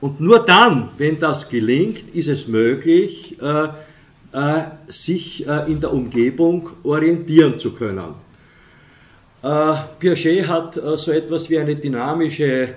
[0.00, 3.68] Und nur dann, wenn das gelingt, ist es möglich, äh,
[4.32, 8.14] äh, sich äh, in der Umgebung orientieren zu können.
[9.42, 12.68] Äh, Piaget hat so etwas wie eine dynamische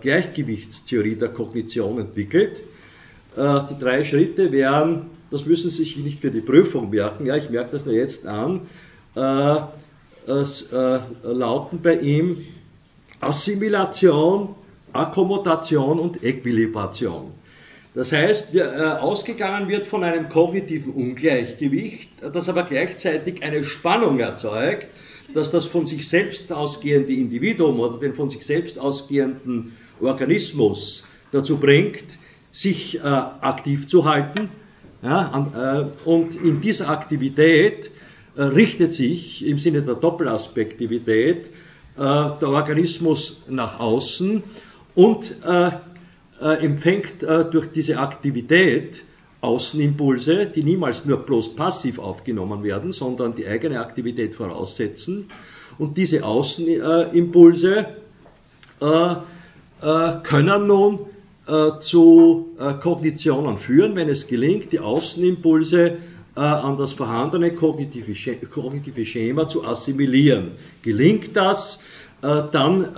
[0.00, 2.60] Gleichgewichtstheorie der Kognition entwickelt
[3.36, 7.50] die drei Schritte wären, das müssen Sie sich nicht für die Prüfung merken, ja, ich
[7.50, 8.62] merke das nur jetzt an,
[9.14, 9.56] äh,
[10.26, 12.44] es äh, lauten bei ihm
[13.20, 14.54] Assimilation,
[14.92, 17.32] Akkommodation und Äquilibration.
[17.94, 24.20] Das heißt, wir, äh, ausgegangen wird von einem kognitiven Ungleichgewicht, das aber gleichzeitig eine Spannung
[24.20, 24.88] erzeugt,
[25.34, 31.58] dass das von sich selbst ausgehende Individuum oder den von sich selbst ausgehenden Organismus dazu
[31.58, 32.04] bringt,
[32.60, 34.48] sich äh, aktiv zu halten.
[35.02, 37.90] Ja, und, äh, und in dieser Aktivität
[38.36, 44.42] äh, richtet sich im Sinne der Doppelaspektivität äh, der Organismus nach außen
[44.96, 45.70] und äh,
[46.40, 49.02] äh, empfängt durch diese Aktivität
[49.40, 55.30] Außenimpulse, die niemals nur bloß passiv aufgenommen werden, sondern die eigene Aktivität voraussetzen.
[55.78, 57.86] Und diese Außenimpulse
[58.80, 60.98] können nun
[61.48, 65.96] äh, zu äh, Kognitionen führen, wenn es gelingt, die Außenimpulse
[66.36, 70.52] äh, an das vorhandene kognitive, Schema zu assimilieren.
[70.82, 71.80] Gelingt das,
[72.20, 72.94] dann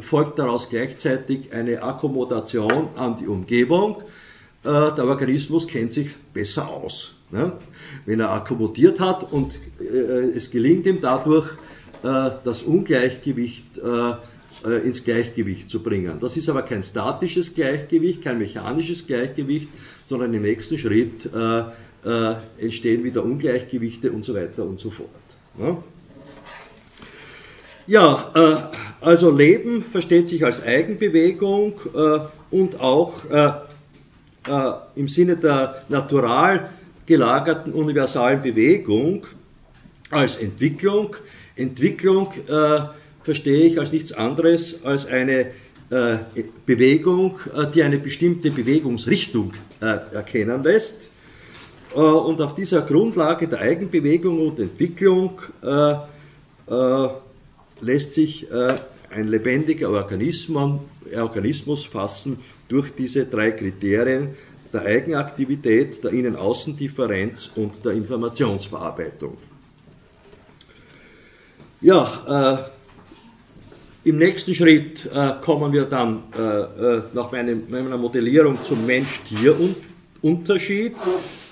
[0.00, 3.96] folgt daraus gleichzeitig eine Akkommodation an die Umgebung.
[4.62, 7.14] Der Organismus kennt sich besser aus.
[7.32, 7.50] Ne?
[8.04, 11.48] Wenn er akkommodiert hat und es gelingt ihm dadurch,
[12.02, 14.12] das Ungleichgewicht äh,
[14.64, 16.18] ins Gleichgewicht zu bringen.
[16.20, 19.68] Das ist aber kein statisches Gleichgewicht, kein mechanisches Gleichgewicht,
[20.06, 21.62] sondern im nächsten Schritt äh,
[22.06, 25.10] äh, entstehen wieder Ungleichgewichte und so weiter und so fort.
[25.58, 25.82] Ja,
[27.86, 32.18] ja äh, also Leben versteht sich als Eigenbewegung äh,
[32.50, 33.50] und auch äh,
[34.48, 36.70] äh, im Sinne der natural
[37.06, 39.26] gelagerten universalen Bewegung
[40.10, 41.16] als Entwicklung.
[41.56, 42.80] Entwicklung äh,
[43.26, 45.50] verstehe ich als nichts anderes als eine
[45.90, 46.18] äh,
[46.64, 51.10] Bewegung, äh, die eine bestimmte Bewegungsrichtung äh, erkennen lässt.
[51.92, 55.40] Äh, und auf dieser Grundlage der Eigenbewegung und Entwicklung
[57.80, 64.30] lässt sich ein lebendiger Organismus, fassen durch diese drei Kriterien
[64.72, 69.36] der Eigenaktivität, der Innen-Außen-Differenz und der Informationsverarbeitung.
[71.80, 72.75] Ja, äh,
[74.06, 80.94] im nächsten Schritt äh, kommen wir dann äh, äh nach meiner Modellierung zum Mensch-Tier-Unterschied.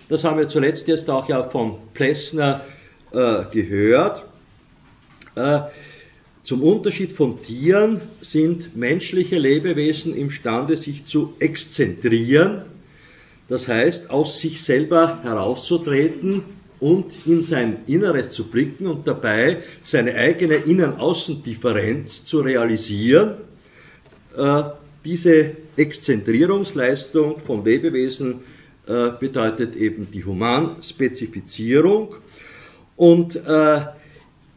[0.09, 2.61] Das haben wir zuletzt jetzt auch ja von Plessner
[3.11, 4.23] äh, gehört.
[5.35, 5.63] Äh,
[6.45, 12.67] zum Unterschied von Tieren sind menschliche Lebewesen imstande, sich zu exzentrieren,
[13.49, 16.45] das heißt aus sich selber herauszutreten
[16.85, 23.37] und in sein Inneres zu blicken und dabei seine eigene Innen-Außen-Differenz zu realisieren.
[24.37, 24.65] Äh,
[25.03, 28.41] diese Exzentrierungsleistung von Lebewesen
[28.87, 32.17] äh, bedeutet eben die Humanspezifizierung
[32.97, 33.81] und äh,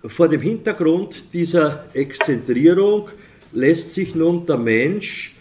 [0.05, 3.07] vor dem Hintergrund dieser Exzentrierung
[3.53, 5.33] lässt sich nun der Mensch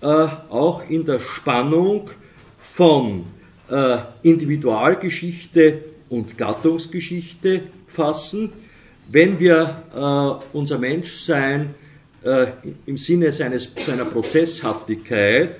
[0.00, 2.08] äh, auch in der Spannung
[2.60, 3.24] von
[3.68, 8.52] äh, Individualgeschichte und Gattungsgeschichte fassen.
[9.10, 11.74] Wenn wir äh, unser Menschsein
[12.22, 12.48] äh,
[12.86, 15.56] im Sinne seines, seiner Prozesshaftigkeit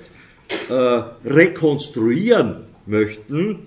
[0.69, 0.73] äh,
[1.25, 3.59] rekonstruieren möchten,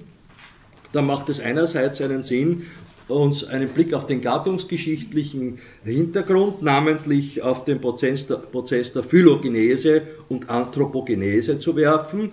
[0.93, 2.67] dann macht es einerseits einen Sinn,
[3.09, 10.03] uns einen Blick auf den gattungsgeschichtlichen Hintergrund, namentlich auf den Prozess der, Prozess der Phylogenese
[10.29, 12.33] und Anthropogenese zu werfen,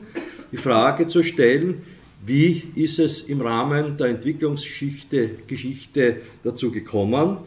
[0.52, 1.82] die Frage zu stellen,
[2.26, 7.38] wie ist es im Rahmen der Entwicklungsgeschichte Geschichte dazu gekommen,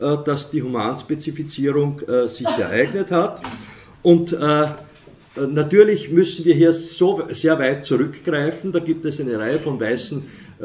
[0.00, 3.42] äh, dass die Humanspezifizierung äh, sich ereignet hat.
[4.02, 4.66] Und äh,
[5.50, 8.70] natürlich müssen wir hier so sehr weit zurückgreifen.
[8.70, 10.22] Da gibt es eine Reihe von weißen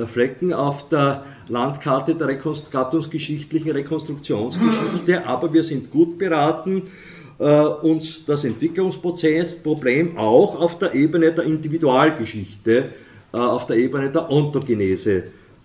[0.07, 6.81] Flecken auf der Landkarte der gattungsgeschichtlichen Rekonstruktionsgeschichte, aber wir sind gut beraten,
[7.37, 12.89] uns das Entwicklungsprozessproblem auch auf der Ebene der Individualgeschichte
[13.39, 15.23] auf der Ebene der Ontogenese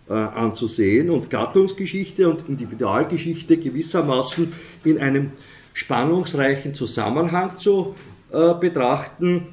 [0.08, 4.52] äh, anzusehen und Gattungsgeschichte und Individualgeschichte gewissermaßen
[4.84, 5.32] in einem
[5.74, 7.94] spannungsreichen Zusammenhang zu
[8.32, 9.48] äh, betrachten,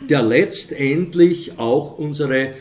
[0.00, 2.54] der letztendlich auch unsere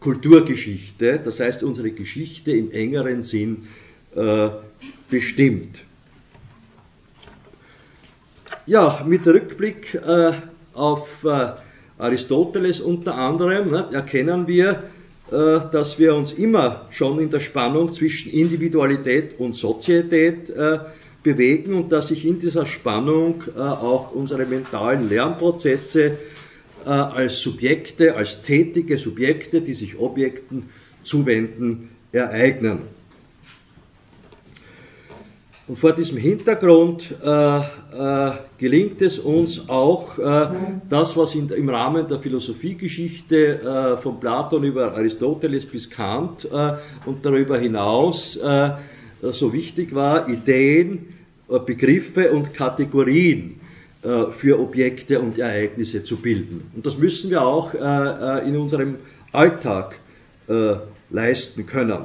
[0.00, 3.68] Kulturgeschichte, das heißt unsere Geschichte im engeren Sinn,
[5.08, 5.84] bestimmt.
[8.66, 9.96] Ja, mit Rückblick
[10.74, 11.24] auf
[11.98, 14.84] Aristoteles unter anderem ne, erkennen wir,
[15.30, 20.78] äh, dass wir uns immer schon in der Spannung zwischen Individualität und Sozietät äh,
[21.22, 26.16] bewegen und dass sich in dieser Spannung äh, auch unsere mentalen Lernprozesse
[26.84, 30.70] als Subjekte, als tätige Subjekte, die sich Objekten
[31.02, 32.82] zuwenden, ereignen.
[35.68, 40.48] Und vor diesem Hintergrund äh, äh, gelingt es uns auch, äh,
[40.88, 46.72] das, was in, im Rahmen der Philosophiegeschichte äh, von Platon über Aristoteles bis Kant äh,
[47.04, 48.70] und darüber hinaus äh,
[49.20, 51.14] so wichtig war, Ideen,
[51.66, 53.58] Begriffe und Kategorien
[54.32, 56.70] für Objekte und Ereignisse zu bilden.
[56.76, 58.96] Und das müssen wir auch in unserem
[59.32, 59.98] Alltag
[61.10, 62.04] leisten können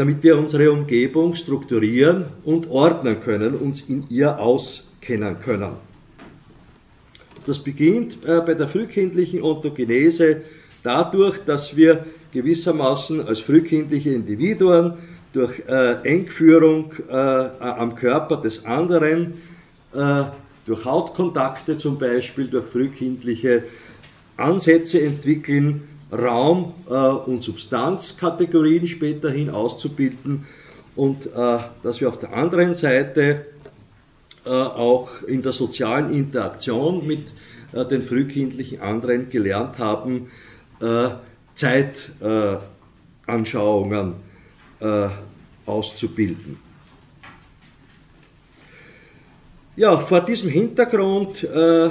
[0.00, 5.72] damit wir unsere Umgebung strukturieren und ordnen können, uns in ihr auskennen können.
[7.44, 10.40] Das beginnt äh, bei der frühkindlichen Ontogenese
[10.82, 14.94] dadurch, dass wir gewissermaßen als frühkindliche Individuen
[15.34, 19.34] durch äh, Engführung äh, am Körper des anderen,
[19.92, 20.22] äh,
[20.64, 23.64] durch Hautkontakte zum Beispiel, durch frühkindliche
[24.38, 25.82] Ansätze entwickeln,
[26.12, 30.46] Raum- äh, und Substanzkategorien späterhin auszubilden
[30.96, 33.46] und äh, dass wir auf der anderen Seite
[34.44, 37.28] äh, auch in der sozialen Interaktion mit
[37.72, 40.26] den frühkindlichen anderen gelernt haben,
[41.54, 44.14] Zeitanschauungen
[45.66, 46.58] auszubilden.
[49.76, 51.90] Ja, vor diesem Hintergrund, äh, äh,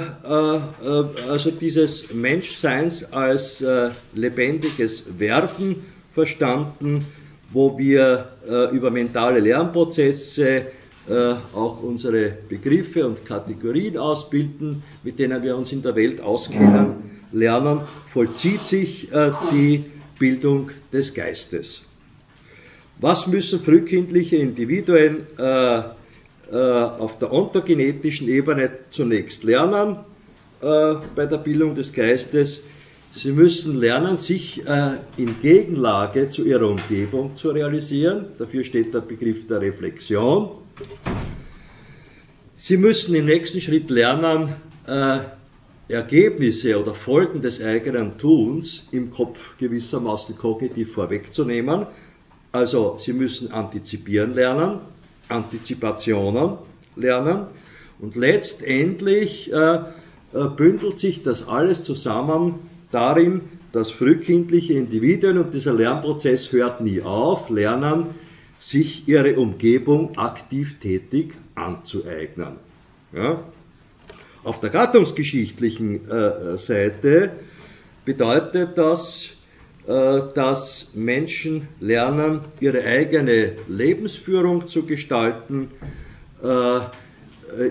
[1.28, 7.06] also dieses Menschseins als äh, lebendiges Werden verstanden,
[7.52, 10.66] wo wir äh, über mentale Lernprozesse
[11.08, 17.20] äh, auch unsere Begriffe und Kategorien ausbilden, mit denen wir uns in der Welt auskennen,
[17.32, 19.84] Lernen vollzieht sich äh, die
[20.18, 21.82] Bildung des Geistes.
[23.00, 25.82] Was müssen frühkindliche Individuen äh, äh,
[26.56, 29.96] auf der ontogenetischen Ebene zunächst lernen
[30.60, 32.64] äh, bei der Bildung des Geistes?
[33.12, 38.26] Sie müssen lernen, sich äh, in Gegenlage zu ihrer Umgebung zu realisieren.
[38.38, 40.50] Dafür steht der Begriff der Reflexion.
[42.54, 44.54] Sie müssen im nächsten Schritt lernen,
[44.86, 45.20] äh,
[45.88, 51.86] Ergebnisse oder Folgen des eigenen Tuns im Kopf gewissermaßen kognitiv vorwegzunehmen.
[52.52, 54.80] Also Sie müssen antizipieren lernen,
[55.30, 56.58] Antizipationen
[56.96, 57.46] lernen
[57.98, 59.80] und letztendlich äh, äh,
[60.56, 62.54] bündelt sich das alles zusammen
[62.90, 68.06] darin, dass frühkindliche Individuen, und dieser Lernprozess hört nie auf, lernen,
[68.58, 72.56] sich ihre Umgebung aktiv tätig anzueignen.
[73.12, 73.42] Ja?
[74.42, 77.32] Auf der gattungsgeschichtlichen äh, Seite
[78.04, 79.39] bedeutet das, äh,
[79.90, 85.70] dass Menschen lernen, ihre eigene Lebensführung zu gestalten,
[86.42, 86.80] äh,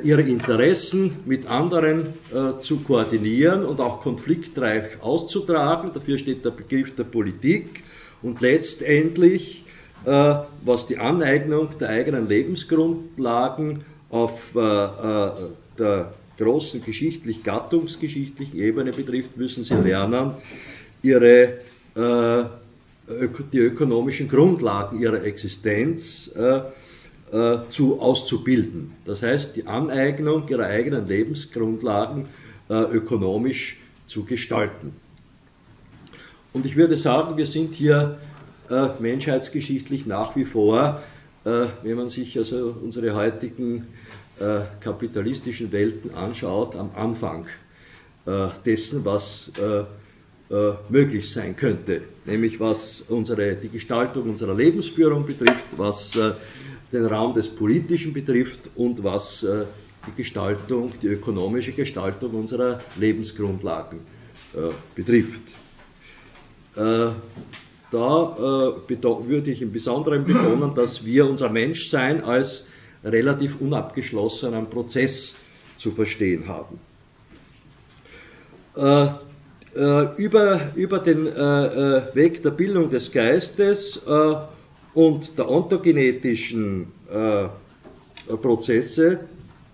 [0.03, 5.91] ihre Interessen mit anderen äh, zu koordinieren und auch konfliktreich auszutragen.
[5.93, 7.83] Dafür steht der Begriff der Politik
[8.21, 9.63] und letztendlich,
[10.05, 20.33] was die Aneignung der eigenen Lebensgrundlagen auf der großen geschichtlich-gattungsgeschichtlichen Ebene betrifft, müssen sie lernen,
[21.01, 21.57] ihre, äh,
[21.99, 26.61] die ökonomischen Grundlagen ihrer Existenz äh,
[27.31, 28.91] äh, zu, auszubilden.
[29.05, 32.25] Das heißt, die Aneignung ihrer eigenen Lebensgrundlagen
[32.69, 33.77] äh, ökonomisch
[34.07, 34.93] zu gestalten.
[36.53, 38.17] Und ich würde sagen, wir sind hier
[38.69, 41.01] äh, menschheitsgeschichtlich nach wie vor,
[41.45, 43.87] äh, wenn man sich also unsere heutigen
[44.39, 47.45] äh, kapitalistischen Welten anschaut, am Anfang
[48.25, 49.51] äh, dessen, was
[50.51, 56.31] äh, äh, möglich sein könnte, nämlich was unsere, die Gestaltung unserer Lebensführung betrifft, was äh,
[56.91, 59.65] den Raum des Politischen betrifft und was äh,
[60.07, 63.99] die Gestaltung, die ökonomische Gestaltung unserer Lebensgrundlagen
[64.95, 65.43] betrifft.
[66.73, 67.15] Da
[67.91, 72.65] würde ich im Besonderen betonen, dass wir unser Menschsein als
[73.03, 75.35] relativ unabgeschlossenen Prozess
[75.75, 76.79] zu verstehen haben.
[79.75, 83.97] Äh, über, über den äh, äh Weg der Bildung des Geistes
[84.93, 86.87] und der ontogenetischen
[88.41, 89.19] Prozesse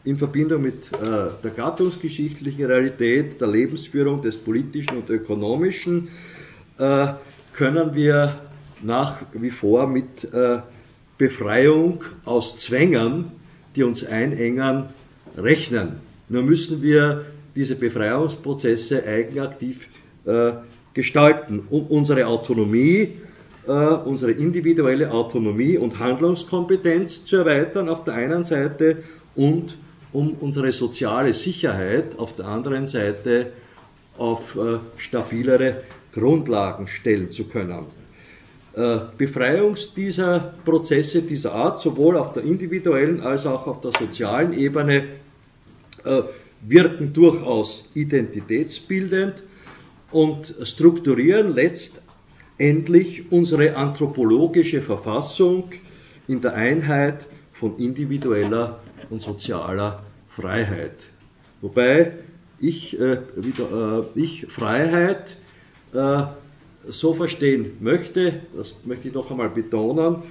[0.03, 6.09] in Verbindung mit der gattungsgeschichtlichen Realität, der Lebensführung des politischen und ökonomischen,
[6.77, 8.41] können wir
[8.83, 10.27] nach wie vor mit
[11.17, 13.31] Befreiung aus Zwängen,
[13.75, 14.85] die uns einengen,
[15.37, 15.93] rechnen.
[16.27, 17.25] Nur müssen wir
[17.55, 19.87] diese Befreiungsprozesse eigenaktiv
[20.25, 20.53] äh,
[20.93, 23.13] gestalten, um unsere Autonomie,
[23.67, 29.03] äh, unsere individuelle Autonomie und Handlungskompetenz zu erweitern auf der einen Seite
[29.35, 29.77] und
[30.13, 33.47] um unsere soziale Sicherheit auf der anderen Seite
[34.17, 35.81] auf äh, stabilere
[36.13, 37.85] Grundlagen stellen zu können.
[38.73, 44.53] Äh, Befreiungs dieser Prozesse dieser Art, sowohl auf der individuellen als auch auf der sozialen
[44.53, 45.05] Ebene,
[46.05, 46.21] äh,
[46.61, 49.43] wirken durchaus identitätsbildend
[50.11, 55.71] und strukturieren letztendlich unsere anthropologische Verfassung
[56.27, 58.79] in der Einheit von individueller
[59.09, 60.95] und sozialer Freiheit.
[61.61, 62.13] Wobei
[62.59, 65.37] ich, äh, wieder, äh, ich Freiheit
[65.93, 66.23] äh,
[66.87, 70.23] so verstehen möchte, das möchte ich noch einmal betonen,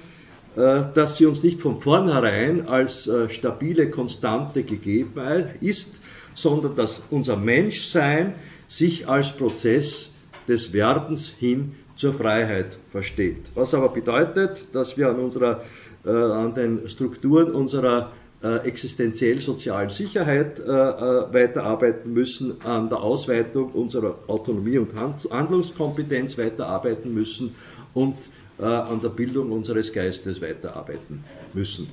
[0.55, 5.95] äh, dass sie uns nicht von vornherein als äh, stabile Konstante gegeben ist,
[6.35, 8.35] sondern dass unser Menschsein
[8.67, 10.11] sich als Prozess
[10.47, 13.45] des Werdens hin zur Freiheit versteht.
[13.55, 15.63] Was aber bedeutet, dass wir an, unserer,
[16.05, 18.11] äh, an den Strukturen unserer
[18.45, 27.11] äh, existenziell-sozialen Sicherheit äh, äh, weiterarbeiten müssen, an der Ausweitung unserer Autonomie und Handlungskompetenz weiterarbeiten
[27.13, 27.55] müssen
[27.93, 28.15] und
[28.57, 31.89] an der Bildung unseres Geistes weiterarbeiten müssen.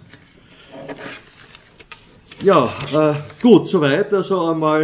[2.43, 4.83] Ja, äh, gut, soweit also einmal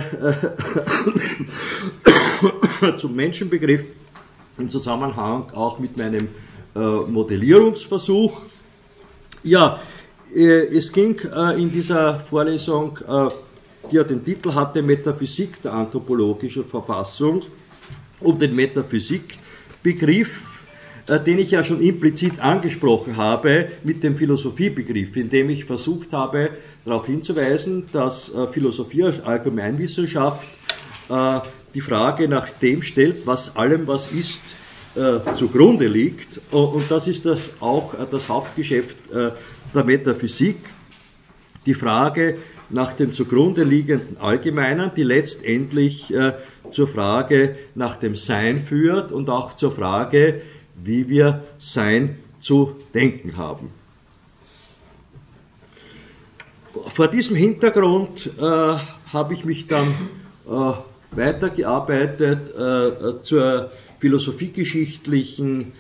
[2.85, 3.83] äh, zum Menschenbegriff
[4.59, 6.29] im Zusammenhang auch mit meinem
[6.77, 8.43] äh, Modellierungsversuch.
[9.43, 9.81] Ja,
[10.33, 13.29] äh, es ging äh, in dieser Vorlesung, äh,
[13.91, 17.43] die ja den Titel hatte Metaphysik der anthropologischen Verfassung,
[18.21, 20.58] um den Metaphysikbegriff,
[21.09, 26.51] den ich ja schon implizit angesprochen habe, mit dem Philosophiebegriff, indem ich versucht habe,
[26.85, 30.47] darauf hinzuweisen, dass Philosophie als Allgemeinwissenschaft
[31.75, 34.43] die Frage nach dem stellt, was allem, was ist,
[34.99, 36.41] äh, zugrunde liegt.
[36.51, 39.31] Und das ist das auch äh, das Hauptgeschäft äh,
[39.75, 40.57] der Metaphysik.
[41.67, 42.39] Die Frage
[42.71, 46.33] nach dem zugrunde liegenden Allgemeinen, die letztendlich äh,
[46.71, 50.41] zur Frage nach dem Sein führt und auch zur Frage,
[50.83, 53.71] wie wir Sein zu denken haben.
[56.95, 59.89] Vor diesem Hintergrund äh, habe ich mich dann
[60.49, 60.73] äh,
[61.11, 65.73] weitergearbeitet äh, zur philosophiegeschichtlichen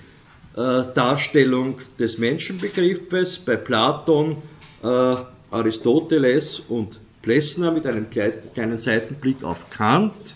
[0.57, 4.42] äh, Darstellung des Menschenbegriffes bei Platon,
[4.82, 5.16] äh,
[5.51, 10.34] Aristoteles und Plessner mit einem kleinen Seitenblick auf Kant.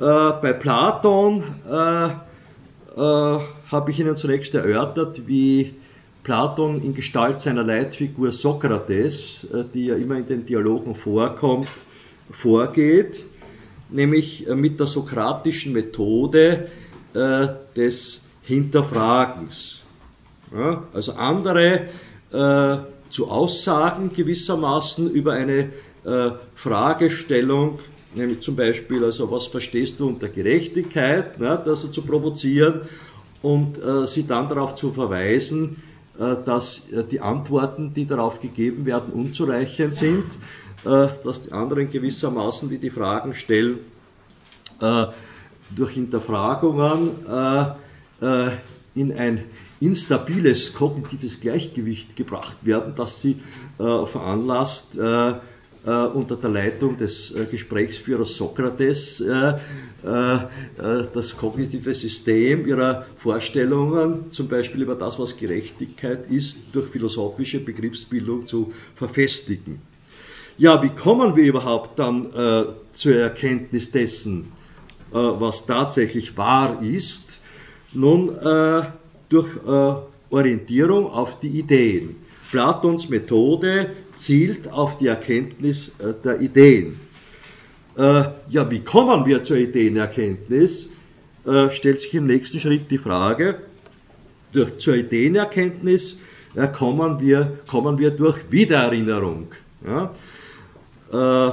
[0.00, 1.44] Äh, bei Platon
[2.96, 5.74] habe ich Ihnen zunächst erörtert, wie
[6.22, 11.68] Platon in Gestalt seiner Leitfigur Sokrates, die ja immer in den Dialogen vorkommt,
[12.30, 13.24] vorgeht
[13.94, 16.68] nämlich äh, mit der sokratischen Methode
[17.14, 19.82] äh, des Hinterfragens.
[20.54, 21.88] Ja, also andere
[22.32, 22.76] äh,
[23.10, 25.70] zu Aussagen gewissermaßen über eine
[26.04, 27.78] äh, Fragestellung,
[28.16, 32.82] nämlich zum Beispiel, also was verstehst du unter Gerechtigkeit, ne, das zu provozieren
[33.42, 35.82] und äh, sie dann darauf zu verweisen,
[36.18, 40.24] äh, dass die Antworten, die darauf gegeben werden, unzureichend sind
[40.84, 43.78] äh, dass die anderen gewissermaßen, die die Fragen stellen,
[44.80, 45.06] äh,
[45.74, 48.50] durch Hinterfragungen äh,
[48.94, 49.42] in ein
[49.80, 53.40] instabiles kognitives Gleichgewicht gebracht werden, das sie
[53.76, 54.96] veranlasst,
[55.84, 59.22] unter der Leitung des Gesprächsführers Sokrates
[60.02, 68.46] das kognitive System ihrer Vorstellungen, zum Beispiel über das, was Gerechtigkeit ist, durch philosophische Begriffsbildung
[68.46, 69.80] zu verfestigen.
[70.56, 74.52] Ja, wie kommen wir überhaupt dann äh, zur Erkenntnis dessen,
[75.12, 77.40] äh, was tatsächlich wahr ist?
[77.92, 78.82] Nun, äh,
[79.28, 79.94] durch äh,
[80.30, 82.16] Orientierung auf die Ideen.
[82.50, 86.98] Platons Methode zielt auf die Erkenntnis äh, der Ideen.
[87.96, 90.90] Äh, ja, wie kommen wir zur Ideenerkenntnis?
[91.68, 93.58] stellt sich im nächsten Schritt die Frage,
[94.78, 96.16] zur Ideenerkenntnis
[96.72, 99.48] kommen, wir, kommen wir durch Wiedererinnerung.
[99.86, 100.10] Ja?
[101.12, 101.52] Äh,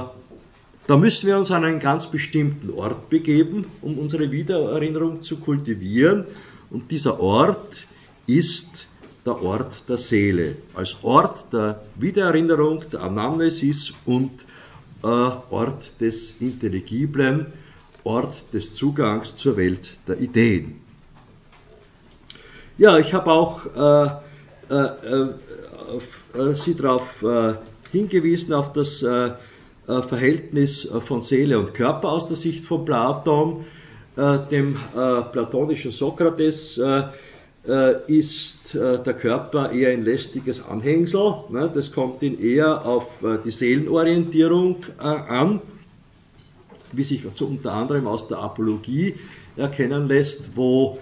[0.86, 6.24] da müssen wir uns an einen ganz bestimmten Ort begeben, um unsere Wiedererinnerung zu kultivieren.
[6.70, 7.86] Und dieser Ort
[8.26, 8.88] ist
[9.24, 14.44] der Ort der Seele, als Ort der Wiedererinnerung, der Anamnesis und
[15.02, 17.46] äh, Ort des Intelligiblen,
[18.04, 20.80] Ort des Zugangs zur Welt der Ideen.
[22.78, 25.28] Ja, ich habe auch äh, äh,
[26.34, 27.54] äh Sie darauf äh,
[27.92, 29.32] hingewiesen, auf das äh,
[29.86, 33.66] Verhältnis äh, von Seele und Körper aus der Sicht von Platon.
[34.16, 34.76] Äh, dem
[35.32, 36.78] platonischen Sokrates
[37.64, 41.44] ist der Körper eher ein lästiges Anhängsel.
[41.50, 41.70] Ne?
[41.72, 45.60] Das kommt ihn eher auf die Seelenorientierung an,
[46.90, 49.14] wie sich unter anderem aus der Apologie
[49.56, 50.98] erkennen lässt, wo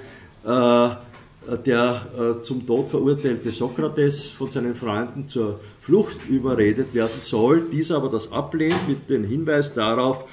[1.57, 7.97] der äh, zum Tod verurteilte Sokrates von seinen Freunden zur Flucht überredet werden soll, dieser
[7.97, 10.25] aber das ablehnt mit dem Hinweis darauf,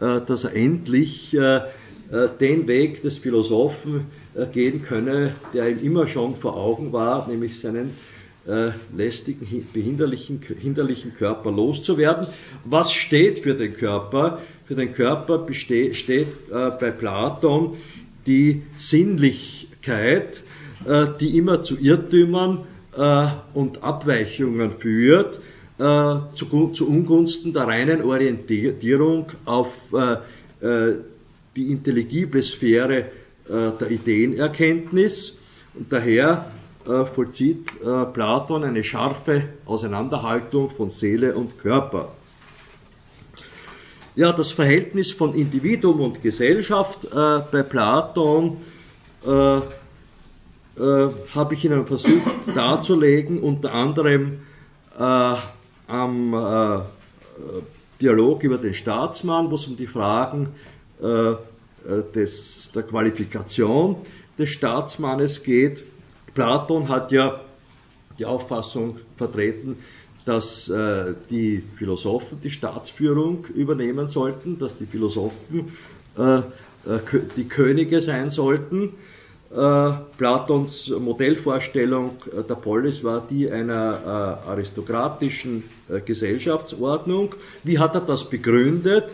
[0.00, 1.62] äh, dass er endlich äh, äh
[2.40, 7.58] den Weg des Philosophen äh, gehen könne, der ihm immer schon vor Augen war, nämlich
[7.58, 7.90] seinen
[8.46, 12.26] äh, lästigen, behinderlichen hinderlichen Körper loszuwerden.
[12.64, 14.40] Was steht für den Körper?
[14.66, 15.46] Für den Körper
[15.92, 17.76] steht bei Platon
[18.26, 20.42] die Sinnlichkeit,
[20.84, 25.40] äh, die immer zu Irrtümern äh, und Abweichungen führt,
[25.78, 29.92] äh, zu, Ungunsten der reinen Orientierung auf
[31.56, 33.06] die intelligible Sphäre
[33.48, 35.38] der Ideenerkenntnis.
[35.74, 36.50] Und daher
[36.84, 42.12] vollzieht Platon eine scharfe Auseinanderhaltung von Seele und Körper.
[44.16, 47.08] Ja, das Verhältnis von Individuum und Gesellschaft äh,
[47.52, 48.56] bei Platon
[49.26, 49.62] äh, äh,
[51.34, 54.40] habe ich Ihnen versucht darzulegen, unter anderem
[54.98, 55.34] äh,
[55.86, 56.78] am äh,
[58.00, 60.48] Dialog über den Staatsmann, wo es um die Fragen
[61.02, 61.36] äh, äh,
[62.14, 63.96] des, der Qualifikation
[64.38, 65.84] des Staatsmannes geht.
[66.34, 67.40] Platon hat ja
[68.18, 69.76] die Auffassung vertreten,
[70.24, 75.72] dass äh, die Philosophen die Staatsführung übernehmen sollten, dass die Philosophen
[77.36, 78.94] die Könige sein sollten.
[79.50, 85.64] Äh, Platons Modellvorstellung äh, der Polis war die einer äh, aristokratischen
[86.04, 87.34] Gesellschaftsordnung.
[87.62, 89.04] Wie hat er das begründet?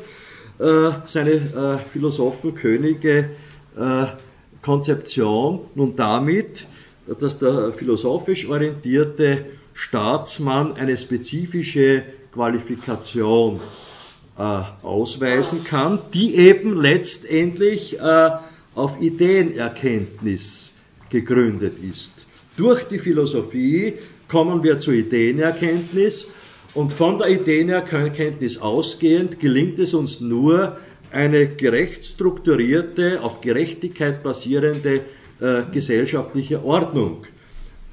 [0.59, 3.30] Äh, seine äh, Philosophenkönige
[3.76, 4.07] äh,
[4.62, 6.66] Konzeption nun damit,
[7.20, 13.61] dass der philosophisch orientierte Staatsmann eine spezifische Qualifikation
[14.38, 14.42] äh,
[14.82, 18.30] ausweisen kann, die eben letztendlich äh,
[18.74, 20.72] auf Ideenerkenntnis
[21.11, 22.26] gegründet ist.
[22.57, 23.94] Durch die Philosophie
[24.28, 26.28] kommen wir zur Ideenerkenntnis
[26.75, 30.79] und von der Ideenerkenntnis ausgehend gelingt es uns nur,
[31.11, 35.03] eine gerecht strukturierte, auf Gerechtigkeit basierende
[35.41, 37.27] äh, gesellschaftliche Ordnung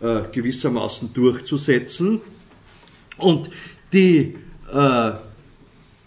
[0.01, 2.21] äh, gewissermaßen durchzusetzen.
[3.17, 3.49] Und
[3.91, 4.37] die
[4.73, 5.11] äh,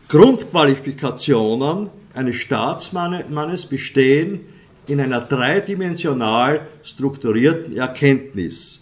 [0.08, 4.40] Grundqualifikationen eines Staatsmannes bestehen
[4.86, 8.80] in einer dreidimensional strukturierten Erkenntnis,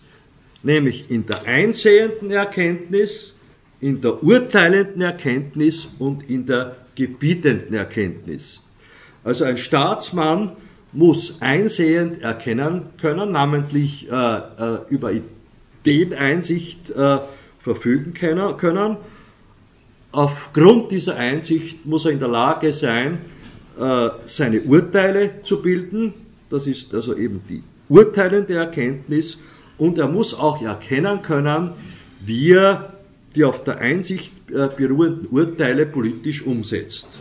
[0.62, 3.34] nämlich in der einsehenden Erkenntnis,
[3.80, 8.62] in der urteilenden Erkenntnis und in der gebietenden Erkenntnis.
[9.24, 10.52] Also ein Staatsmann
[10.92, 15.12] muss einsehend erkennen können, namentlich äh, äh, über
[15.84, 17.18] Ideeneinsicht äh,
[17.58, 18.96] verfügen können.
[20.12, 23.18] Aufgrund dieser Einsicht muss er in der Lage sein,
[23.78, 26.12] äh, seine Urteile zu bilden.
[26.48, 29.38] Das ist also eben die urteilende Erkenntnis.
[29.78, 31.70] Und er muss auch erkennen können,
[32.24, 32.89] wie er
[33.34, 37.20] die auf der Einsicht äh, beruhenden Urteile politisch umsetzt.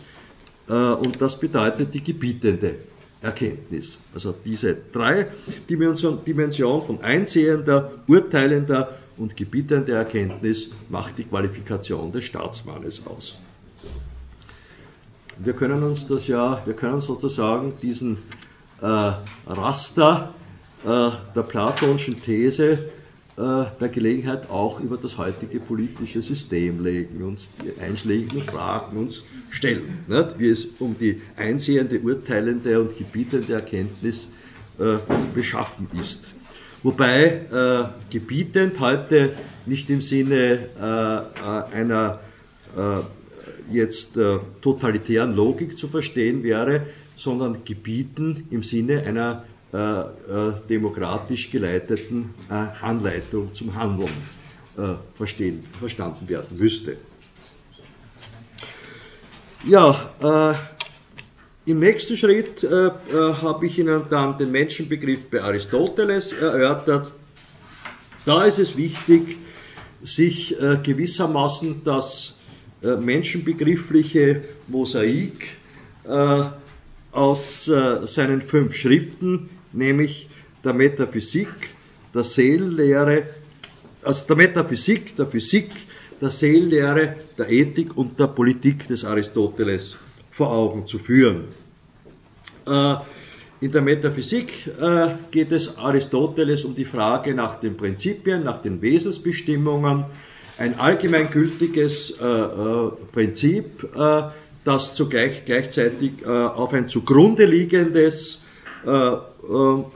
[0.68, 2.76] Äh, und das bedeutet die gebietende
[3.22, 4.00] Erkenntnis.
[4.14, 5.28] Also diese drei
[5.70, 13.38] Dimensionen von einsehender, urteilender und gebietender Erkenntnis macht die Qualifikation des Staatsmannes aus.
[15.38, 18.18] Wir können uns das ja, wir können sozusagen diesen
[18.82, 19.12] äh,
[19.48, 20.34] Raster
[20.86, 22.90] äh, der platonischen These
[23.40, 30.04] bei Gelegenheit auch über das heutige politische System legen, uns die einschlägigen Fragen uns stellen,
[30.08, 30.40] nicht?
[30.40, 34.30] wie es um die einsehende, urteilende und gebietende Erkenntnis
[34.78, 34.98] äh,
[35.34, 36.34] beschaffen ist.
[36.84, 39.34] Wobei äh, gebietend heute
[39.66, 42.20] nicht im Sinne äh, äh einer
[42.76, 44.18] äh, jetzt
[44.62, 52.54] totalitären Logik zu verstehen wäre, sondern gebieten im Sinne einer äh, äh, demokratisch geleiteten äh,
[52.82, 54.10] Anleitung zum Handeln
[55.16, 56.96] verstehen, verstanden werden müsste.
[59.68, 60.58] Ja,
[61.66, 67.12] im nächsten Schritt habe ich Ihnen dann den Menschenbegriff bei Aristoteles erörtert.
[68.26, 69.38] Da ist es wichtig,
[70.02, 72.38] sich gewissermaßen das
[72.82, 75.58] menschenbegriffliche Mosaik
[77.12, 80.30] aus seinen fünf Schriften nämlich
[80.64, 81.50] der Metaphysik,
[82.14, 83.24] der Seelenlehre,
[84.04, 85.70] also der Metaphysik, der Physik,
[86.22, 89.98] der Seelenlehre, der Ethik und der Politik des Aristoteles
[90.32, 91.46] vor Augen zu führen.
[92.68, 92.96] Äh,
[93.62, 98.82] in der Metaphysik äh, geht es Aristoteles um die Frage nach den Prinzipien, nach den
[98.82, 100.06] Wesensbestimmungen,
[100.58, 102.24] ein allgemeingültiges äh,
[103.14, 103.88] Prinzip,
[104.66, 108.42] das zugleich gleichzeitig auf ein zugrunde liegendes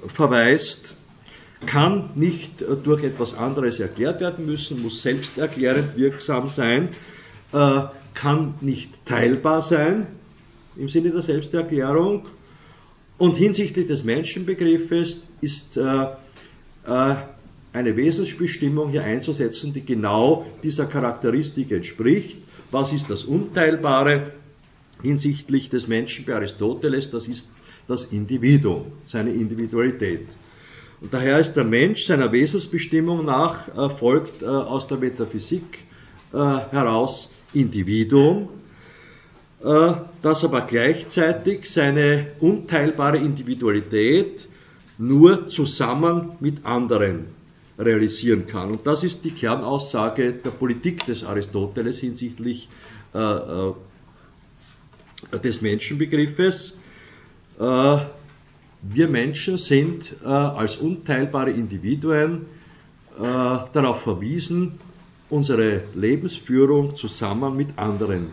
[0.07, 0.95] verweist,
[1.65, 6.89] kann nicht äh, durch etwas anderes erklärt werden müssen, muss selbsterklärend wirksam sein,
[7.53, 7.81] äh,
[8.13, 10.07] kann nicht teilbar sein
[10.75, 12.25] im Sinne der Selbsterklärung
[13.17, 17.27] und hinsichtlich des Menschenbegriffes ist eine
[17.95, 22.37] Wesensbestimmung hier einzusetzen, die genau dieser Charakteristik entspricht.
[22.71, 24.31] Was ist das Unteilbare
[25.03, 27.11] hinsichtlich des Menschen bei Aristoteles?
[27.11, 27.47] Das ist
[27.87, 30.27] das Individuum, seine Individualität.
[31.01, 35.83] Und daher ist der Mensch seiner Wesensbestimmung nach äh, folgt äh, aus der Metaphysik
[36.31, 38.47] äh, heraus Individuum,
[39.63, 44.47] äh, das aber gleichzeitig seine unteilbare Individualität
[44.97, 47.25] nur zusammen mit anderen
[47.77, 48.71] realisieren kann.
[48.71, 52.69] Und das ist die Kernaussage der Politik des Aristoteles hinsichtlich
[53.13, 53.73] äh, äh,
[55.43, 56.77] des Menschenbegriffes.
[57.59, 57.97] Äh,
[58.81, 62.45] wir Menschen sind äh, als unteilbare Individuen
[63.17, 64.79] äh, darauf verwiesen,
[65.29, 68.31] unsere Lebensführung zusammen mit anderen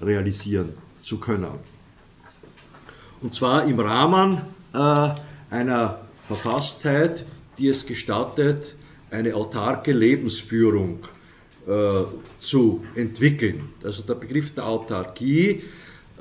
[0.00, 1.54] realisieren zu können.
[3.22, 7.24] Und zwar im Rahmen einer Verfasstheit,
[7.56, 8.74] die es gestattet,
[9.10, 10.98] eine autarke Lebensführung
[11.66, 12.04] äh,
[12.40, 13.68] zu entwickeln.
[13.84, 15.62] Also der Begriff der Autarkie,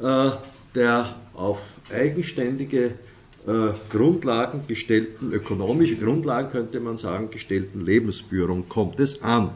[0.02, 0.32] äh,
[0.76, 1.60] der auf
[1.94, 2.92] eigenständige
[3.48, 9.52] äh, Grundlagen gestellten, ökonomische Grundlagen könnte man sagen, gestellten Lebensführung kommt es an.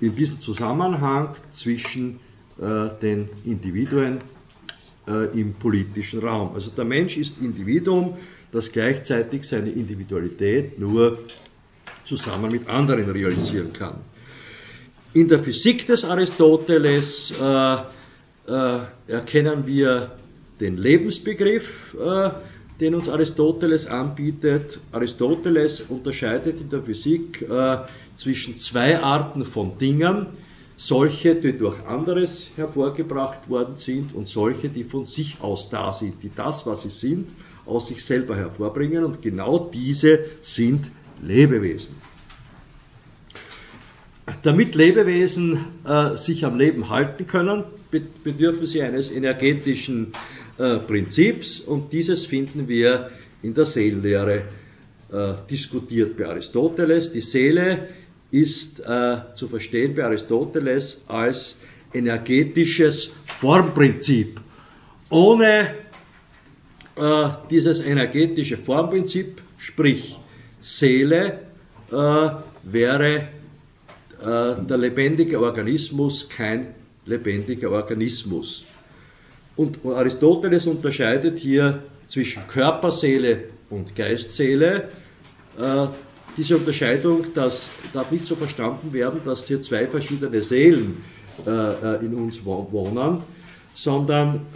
[0.00, 2.20] In diesem Zusammenhang zwischen
[3.00, 4.18] den Individuen
[5.34, 6.54] im politischen Raum.
[6.54, 8.16] Also der Mensch ist Individuum,
[8.52, 11.18] das gleichzeitig seine Individualität nur
[12.04, 13.96] zusammen mit anderen realisieren kann.
[15.14, 17.76] In der Physik des Aristoteles äh,
[18.48, 20.12] äh, erkennen wir
[20.60, 22.30] den Lebensbegriff, äh,
[22.80, 24.80] den uns Aristoteles anbietet.
[24.92, 27.78] Aristoteles unterscheidet in der Physik äh,
[28.16, 30.26] zwischen zwei Arten von Dingen,
[30.76, 36.22] solche, die durch anderes hervorgebracht worden sind und solche, die von sich aus da sind,
[36.22, 37.28] die das, was sie sind,
[37.66, 40.90] aus sich selber hervorbringen und genau diese sind
[41.22, 41.94] Lebewesen.
[44.42, 47.64] Damit Lebewesen äh, sich am Leben halten können,
[48.24, 50.12] bedürfen sie eines energetischen
[50.58, 53.10] äh, Prinzips und dieses finden wir
[53.42, 54.44] in der Seelenlehre
[55.12, 57.12] äh, diskutiert bei Aristoteles.
[57.12, 57.88] Die Seele
[58.30, 61.58] ist äh, zu verstehen bei Aristoteles als
[61.92, 64.40] energetisches Formprinzip.
[65.10, 65.74] Ohne
[66.96, 70.18] äh, dieses energetische Formprinzip, sprich
[70.62, 71.42] Seele,
[71.90, 71.94] äh,
[72.62, 73.28] wäre
[74.20, 76.74] äh, der lebendige Organismus kein
[77.06, 78.64] lebendiger Organismus.
[79.56, 84.88] Und Aristoteles unterscheidet hier zwischen Körperseele und Geistseele.
[85.58, 85.86] Äh,
[86.36, 91.02] diese Unterscheidung das darf nicht so verstanden werden, dass hier zwei verschiedene Seelen
[91.46, 93.22] äh, äh, in uns wohnen,
[93.74, 94.46] sondern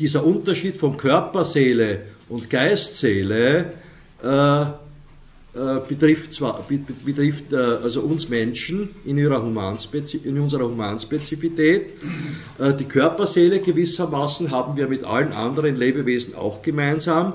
[0.00, 3.74] dieser Unterschied von Körperseele und Geistseele
[5.54, 6.64] äh, äh, betrifft, zwar,
[7.04, 9.42] betrifft äh, also uns Menschen in, ihrer
[10.24, 11.90] in unserer Humanspezifität.
[12.58, 17.34] die Körperseele gewissermaßen haben wir mit allen anderen Lebewesen auch gemeinsam.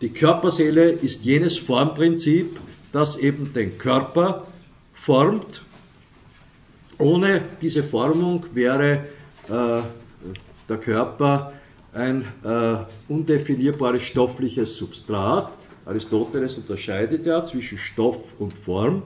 [0.00, 2.58] Die Körperseele ist jenes Formprinzip,
[2.92, 4.46] das eben den Körper
[4.94, 5.62] formt.
[6.98, 9.04] Ohne diese Formung wäre
[9.48, 9.82] äh,
[10.68, 11.52] der Körper
[11.92, 12.76] ein äh,
[13.08, 15.56] undefinierbares stoffliches Substrat.
[15.86, 19.02] Aristoteles unterscheidet ja zwischen Stoff und Form.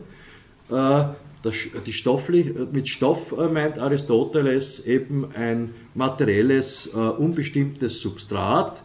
[0.71, 1.05] Äh,
[1.43, 1.55] das,
[1.91, 8.83] stofflich, mit Stoff äh, meint Aristoteles eben ein materielles, äh, unbestimmtes Substrat,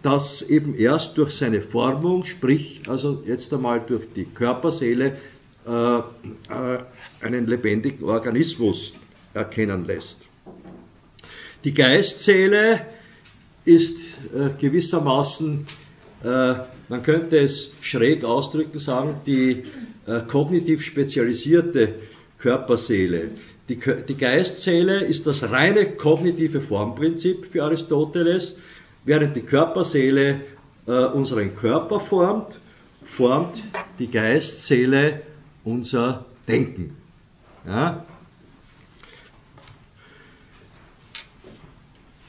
[0.00, 5.16] das eben erst durch seine Formung, sprich also jetzt einmal durch die Körperseele,
[5.66, 8.94] einen lebendigen Organismus
[9.34, 10.28] erkennen lässt.
[11.64, 12.86] Die Geistseele
[13.64, 14.18] ist
[14.60, 15.66] gewissermaßen,
[16.24, 16.54] äh,
[16.88, 19.64] man könnte es schräg ausdrücken, sagen, die
[20.06, 21.94] äh, kognitiv spezialisierte
[22.38, 23.30] Körperseele.
[23.68, 28.58] Die, die Geistseele ist das reine kognitive Formprinzip für Aristoteles,
[29.04, 30.40] während die Körperseele
[30.86, 32.58] äh, unseren Körper formt,
[33.04, 33.62] formt
[33.98, 35.20] die Geistseele
[35.64, 36.96] unser Denken.
[37.66, 38.04] Ja?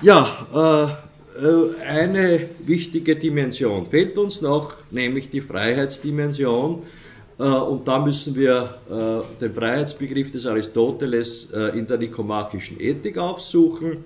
[0.02, 1.09] Ja, äh,
[1.88, 6.84] eine wichtige Dimension fehlt uns noch, nämlich die Freiheitsdimension.
[7.40, 8.74] Äh, und da müssen wir
[9.42, 14.04] den Freiheitsbegriff des Aristoteles in der nikomachischen Ethik aufsuchen.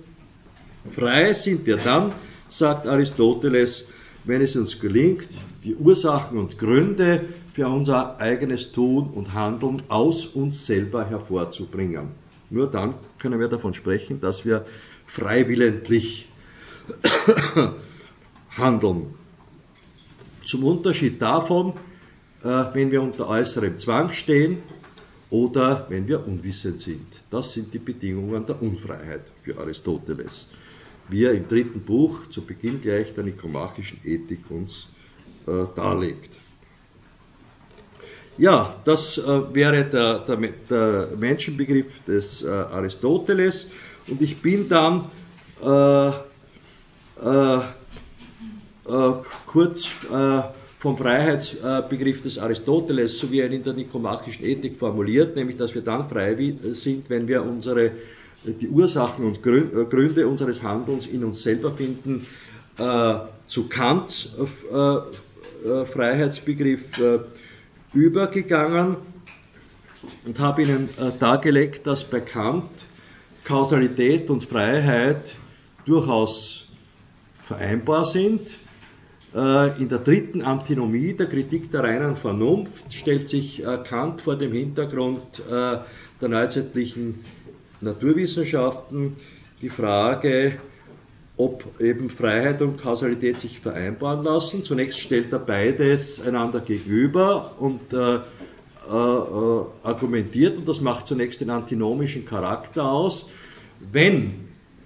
[0.92, 2.12] Frei sind wir dann,
[2.48, 3.86] sagt Aristoteles,
[4.24, 5.28] wenn es uns gelingt,
[5.64, 7.24] die Ursachen und Gründe
[7.54, 12.08] für unser eigenes Tun und Handeln aus uns selber hervorzubringen.
[12.50, 14.64] Nur dann können wir davon sprechen, dass wir
[15.06, 16.28] freiwillentlich
[18.56, 19.14] handeln.
[20.44, 21.74] Zum Unterschied davon,
[22.42, 24.58] äh, wenn wir unter äußerem Zwang stehen
[25.30, 27.06] oder wenn wir unwissend sind.
[27.30, 30.48] Das sind die Bedingungen der Unfreiheit für Aristoteles,
[31.08, 34.88] wie er im dritten Buch zu Beginn gleich der nikomachischen Ethik uns
[35.46, 36.36] äh, darlegt.
[38.36, 40.36] Ja, das äh, wäre der, der,
[40.68, 43.68] der, Menschenbegriff des Aristoteles.
[44.08, 45.04] Und ich bin dann
[47.24, 47.60] äh, äh,
[48.86, 49.14] äh
[49.46, 50.42] kurz äh,
[50.78, 55.80] vom Freiheitsbegriff des Aristoteles, so wie er in der nikomachischen Ethik formuliert, nämlich dass wir
[55.80, 56.36] dann frei
[56.72, 57.92] sind, wenn wir unsere,
[58.44, 62.26] die Ursachen und Gründe unseres Handelns in uns selber finden,
[63.46, 64.34] zu Kants
[65.86, 67.00] Freiheitsbegriff
[67.94, 68.96] übergegangen
[70.26, 72.68] und habe Ihnen dargelegt, dass bei Kant
[73.44, 75.36] Kausalität und Freiheit
[75.86, 76.68] durchaus
[77.46, 78.58] vereinbar sind.
[79.34, 84.36] Äh, in der dritten Antinomie der Kritik der reinen Vernunft stellt sich äh, Kant vor
[84.36, 85.78] dem Hintergrund äh,
[86.20, 87.24] der neuzeitlichen
[87.80, 89.16] Naturwissenschaften
[89.60, 90.58] die Frage,
[91.36, 94.62] ob eben Freiheit und Kausalität sich vereinbaren lassen.
[94.62, 101.50] Zunächst stellt er beides einander gegenüber und äh, äh, argumentiert, und das macht zunächst den
[101.50, 103.26] antinomischen Charakter aus,
[103.80, 104.43] wenn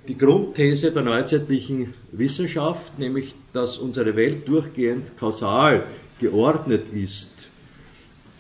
[0.09, 5.87] die Grundthese der neuzeitlichen Wissenschaft, nämlich dass unsere Welt durchgehend kausal
[6.19, 7.51] geordnet ist,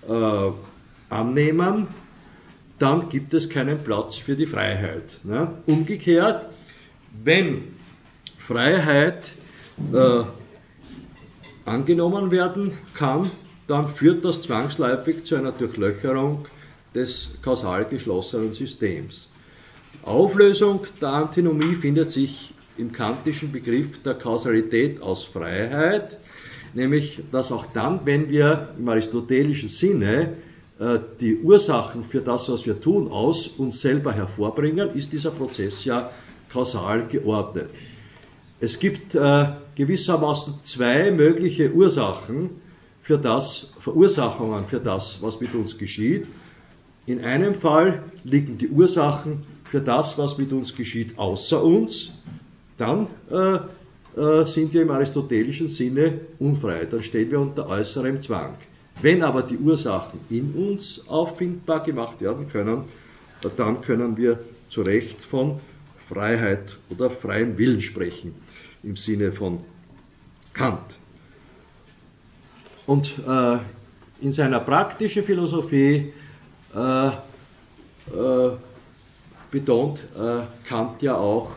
[0.08, 0.50] äh,
[1.10, 1.86] annehmen,
[2.78, 5.20] dann gibt es keinen Platz für die Freiheit.
[5.24, 5.54] Ne?
[5.66, 6.46] Umgekehrt,
[7.22, 7.74] wenn
[8.38, 9.32] Freiheit
[9.92, 10.24] äh,
[11.66, 13.30] angenommen werden kann,
[13.66, 16.46] dann führt das zwangsläufig zu einer Durchlöcherung
[16.94, 19.28] des kausal geschlossenen Systems.
[20.02, 26.18] Auflösung der Antinomie findet sich im kantischen Begriff der Kausalität aus Freiheit,
[26.74, 30.34] nämlich dass auch dann, wenn wir im aristotelischen Sinne
[30.78, 35.84] äh, die Ursachen für das, was wir tun, aus uns selber hervorbringen, ist dieser Prozess
[35.84, 36.10] ja
[36.52, 37.70] kausal geordnet.
[38.60, 42.50] Es gibt äh, gewissermaßen zwei mögliche Ursachen
[43.02, 46.26] für das, Verursachungen für das, was mit uns geschieht.
[47.06, 52.12] In einem Fall liegen die Ursachen für das, was mit uns geschieht, außer uns,
[52.76, 53.58] dann äh,
[54.20, 58.54] äh, sind wir im aristotelischen Sinne unfrei, dann stehen wir unter äußerem Zwang.
[59.00, 62.84] Wenn aber die Ursachen in uns auffindbar gemacht werden können,
[63.56, 65.60] dann können wir zu Recht von
[66.08, 68.34] Freiheit oder freiem Willen sprechen,
[68.82, 69.60] im Sinne von
[70.52, 70.96] Kant.
[72.86, 73.58] Und äh,
[74.20, 76.12] in seiner praktischen Philosophie
[76.74, 78.50] äh, äh,
[79.50, 81.50] betont äh, Kant ja auch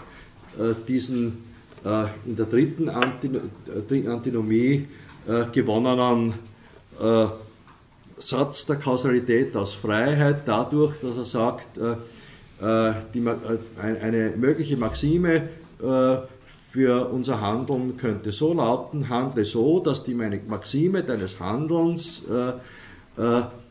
[0.57, 1.43] äh, diesen
[1.83, 4.87] äh, in der dritten Antinomie
[5.53, 6.33] gewonnenen
[8.17, 11.79] Satz der Kausalität aus Freiheit dadurch, dass er sagt,
[12.57, 13.29] die,
[13.79, 21.39] eine mögliche Maxime für unser Handeln könnte so lauten, handle so, dass die Maxime deines
[21.39, 22.23] Handelns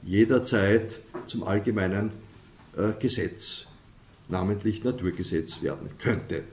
[0.04, 2.12] jederzeit zum allgemeinen
[3.00, 3.66] Gesetz
[4.30, 6.44] namentlich Naturgesetz werden könnte.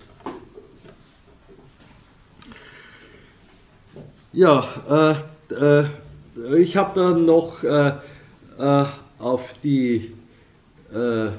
[4.34, 5.16] Ja,
[5.52, 5.86] äh, äh,
[6.60, 7.94] ich habe dann noch äh,
[8.60, 8.86] äh
[9.20, 10.14] auf die
[10.94, 11.30] äh,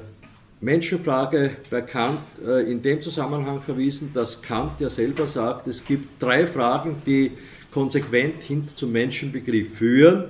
[0.60, 6.20] Menschenfrage bei Kant äh, in dem Zusammenhang verwiesen, dass Kant ja selber sagt, es gibt
[6.20, 7.32] drei Fragen, die
[7.70, 10.24] konsequent hin zum Menschenbegriff führen.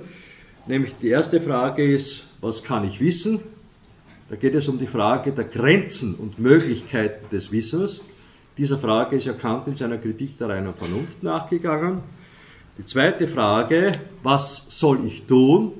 [0.67, 3.39] Nämlich die erste Frage ist, was kann ich wissen?
[4.29, 8.01] Da geht es um die Frage der Grenzen und Möglichkeiten des Wissens.
[8.57, 12.01] Dieser Frage ist ja Kant in seiner Kritik der reinen Vernunft nachgegangen.
[12.77, 15.73] Die zweite Frage, was soll ich tun?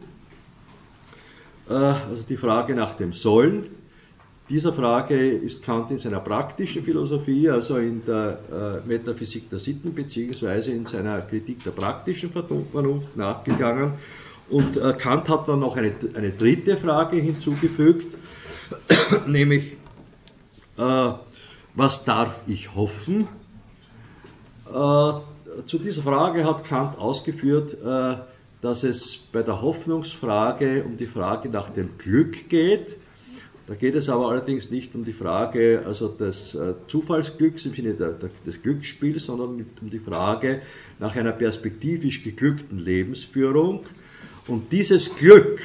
[1.69, 3.67] Äh, also die Frage nach dem Sollen.
[4.49, 8.39] Dieser Frage ist Kant in seiner praktischen Philosophie, also in der
[8.83, 13.93] äh, Metaphysik der Sitten beziehungsweise in seiner Kritik der praktischen Vernunft nachgegangen.
[14.49, 18.17] Und äh, Kant hat dann noch eine, eine dritte Frage hinzugefügt,
[19.27, 19.77] nämlich,
[20.77, 21.11] äh,
[21.75, 23.27] was darf ich hoffen?
[24.67, 25.13] Äh,
[25.65, 28.17] zu dieser Frage hat Kant ausgeführt, äh,
[28.61, 32.97] dass es bei der Hoffnungsfrage um die Frage nach dem Glück geht.
[33.67, 37.93] Da geht es aber allerdings nicht um die Frage also des äh, Zufallsglücks im Sinne
[37.93, 40.61] des Glücksspiels, sondern um die Frage
[40.97, 43.83] nach einer perspektivisch geglückten Lebensführung.
[44.47, 45.61] Und dieses Glück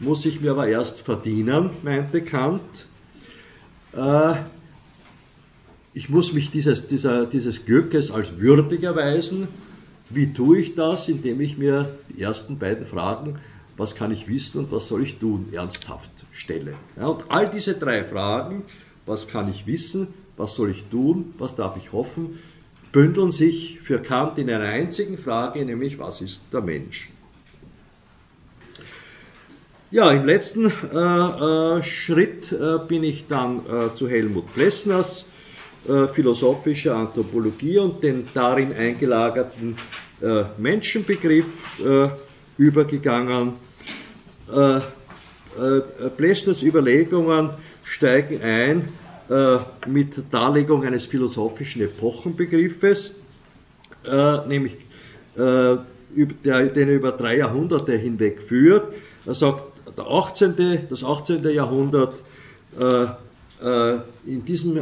[0.00, 2.86] muss ich mir aber erst verdienen, meinte Kant.
[3.94, 4.34] Äh,
[5.94, 9.48] ich muss mich dieses, dieser, dieses Glückes als würdig erweisen.
[10.10, 11.08] Wie tue ich das?
[11.08, 13.38] Indem ich mir die ersten beiden Fragen,
[13.76, 16.74] was kann ich wissen und was soll ich tun, ernsthaft stelle.
[16.96, 18.62] Ja, und all diese drei Fragen,
[19.06, 22.38] was kann ich wissen, was soll ich tun, was darf ich hoffen,
[22.92, 27.10] bündeln sich für Kant in einer einzigen Frage, nämlich was ist der Mensch?
[29.96, 35.24] Ja, im letzten äh, äh, Schritt äh, bin ich dann äh, zu Helmut Plessners
[35.88, 39.74] äh, philosophischer Anthropologie und den darin eingelagerten
[40.20, 41.80] äh, Menschenbegriff
[42.58, 43.54] übergegangen.
[46.18, 47.50] Plessners Überlegungen
[47.82, 48.88] steigen ein
[49.86, 53.16] mit Darlegung eines philosophischen Epochenbegriffes,
[54.46, 54.76] nämlich
[55.34, 55.78] den
[56.44, 58.92] er über drei Jahrhunderte hinweg führt.
[59.24, 61.42] Er sagt, der 18., das 18.
[61.50, 62.22] Jahrhundert,
[62.78, 63.06] äh,
[63.62, 64.80] äh, in diesem äh,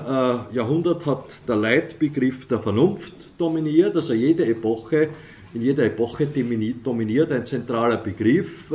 [0.53, 5.11] Jahrhundert hat der Leitbegriff der Vernunft dominiert, also jede Epoche,
[5.53, 8.73] in jeder Epoche dominiert ein zentraler Begriff,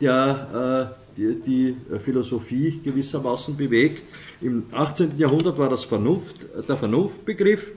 [0.00, 4.02] der die, Philosophie gewissermaßen bewegt.
[4.40, 5.18] Im 18.
[5.18, 6.36] Jahrhundert war das Vernunft,
[6.66, 7.72] der Vernunftbegriff,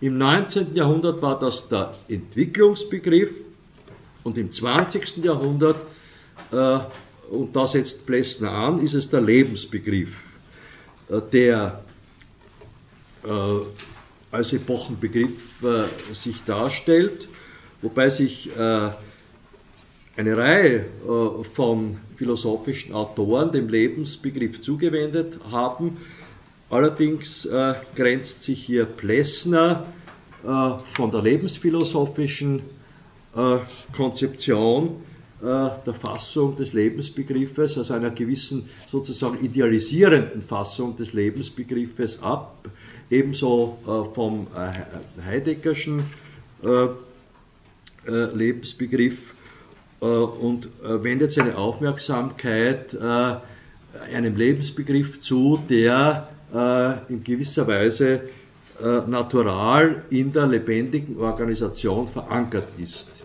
[0.00, 0.74] im 19.
[0.74, 3.34] Jahrhundert war das der Entwicklungsbegriff
[4.22, 5.18] und im 20.
[5.24, 5.76] Jahrhundert
[7.34, 10.22] und da setzt Plessner an, ist es der Lebensbegriff,
[11.08, 11.82] äh, der
[13.24, 13.28] äh,
[14.30, 17.28] als Epochenbegriff äh, sich darstellt,
[17.82, 18.90] wobei sich äh,
[20.16, 25.96] eine Reihe äh, von philosophischen Autoren dem Lebensbegriff zugewendet haben.
[26.70, 29.86] Allerdings äh, grenzt sich hier Plessner
[30.42, 32.60] von der lebensphilosophischen
[33.96, 35.02] Konzeption
[35.44, 42.66] der Fassung des Lebensbegriffes, also einer gewissen sozusagen idealisierenden Fassung des Lebensbegriffes ab,
[43.10, 43.78] ebenso
[44.14, 44.46] vom
[45.26, 46.02] Heideggerschen
[48.06, 49.34] Lebensbegriff
[50.04, 53.36] äh, und äh, wendet seine Aufmerksamkeit äh,
[54.14, 56.28] einem Lebensbegriff zu, der
[57.08, 58.20] in gewisser Weise
[59.08, 63.24] natural in der lebendigen Organisation verankert ist.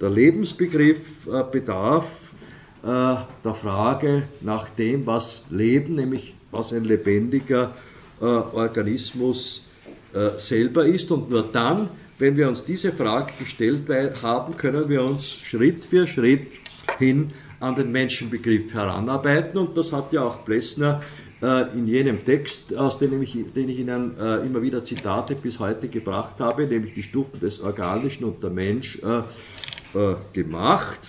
[0.00, 2.32] Der Lebensbegriff bedarf
[2.82, 7.74] der Frage nach dem, was Leben, nämlich was ein lebendiger
[8.20, 9.66] Organismus
[10.38, 11.10] selber ist.
[11.10, 11.90] Und nur dann
[12.20, 13.88] wenn wir uns diese Frage gestellt
[14.22, 16.48] haben, können wir uns Schritt für Schritt
[16.98, 19.58] hin an den Menschenbegriff heranarbeiten.
[19.58, 21.02] Und das hat ja auch Plessner
[21.42, 25.58] äh, in jenem Text, aus dem ich, den ich Ihnen äh, immer wieder Zitate bis
[25.58, 29.00] heute gebracht habe, nämlich die Stufen des Organischen und der Mensch,
[29.94, 31.00] äh, gemacht.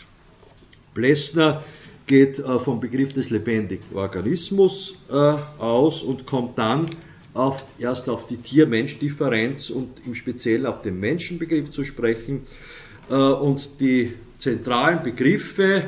[0.94, 1.64] Plessner
[2.08, 4.96] geht vom Begriff des lebendigen Organismus
[5.60, 6.88] aus und kommt dann
[7.34, 12.46] auf, erst auf die Tier-Mensch-Differenz und im Speziellen auf den Menschenbegriff zu sprechen.
[13.10, 15.84] Äh, und die zentralen Begriffe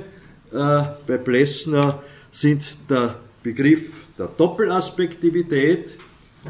[0.52, 5.98] äh, bei Plessner sind der Begriff der Doppelaspektivität,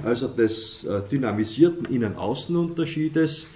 [0.04, 3.48] also des äh, dynamisierten Innen-Außen-Unterschiedes,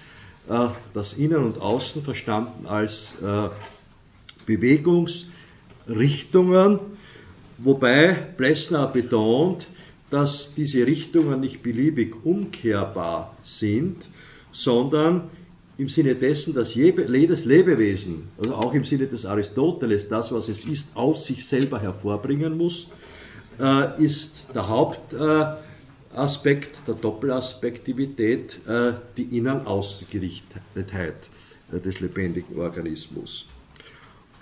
[0.93, 3.15] das Innen und Außen verstanden als
[4.45, 6.79] Bewegungsrichtungen,
[7.57, 9.67] wobei Plessner betont,
[10.09, 13.97] dass diese Richtungen nicht beliebig umkehrbar sind,
[14.51, 15.29] sondern
[15.77, 20.65] im Sinne dessen, dass jedes Lebewesen, also auch im Sinne des Aristoteles, das, was es
[20.65, 22.89] ist, aus sich selber hervorbringen muss,
[23.59, 24.67] äh, ist der
[26.17, 31.15] Hauptaspekt der Doppelaspektivität äh, die Innen-Außengerichtetheit
[31.71, 33.45] äh, des lebendigen Organismus.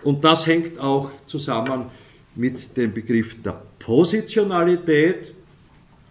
[0.01, 1.87] Und das hängt auch zusammen
[2.33, 5.35] mit dem Begriff der Positionalität,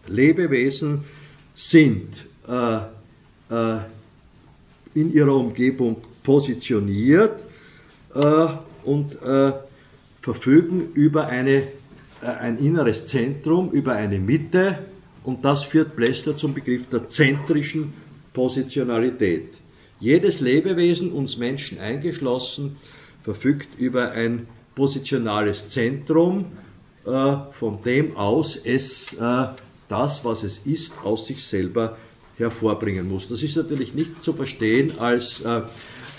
[0.07, 1.05] Lebewesen
[1.55, 2.77] sind äh,
[3.51, 3.79] äh,
[4.93, 7.43] in ihrer Umgebung positioniert
[8.15, 8.47] äh,
[8.85, 9.53] und äh,
[10.21, 11.63] verfügen über eine,
[12.21, 14.79] ein inneres Zentrum, über eine Mitte
[15.25, 17.93] und das führt Plessner zum Begriff der zentrischen
[18.33, 19.51] Positionalität.
[19.99, 22.77] Jedes Lebewesen, uns Menschen eingeschlossen,
[23.25, 26.47] verfügt über ein positionales Zentrum,
[27.07, 29.17] äh, von dem aus es
[29.89, 31.97] das, was es ist, aus sich selber
[32.37, 33.29] hervorbringen muss.
[33.29, 35.43] Das ist natürlich nicht zu verstehen als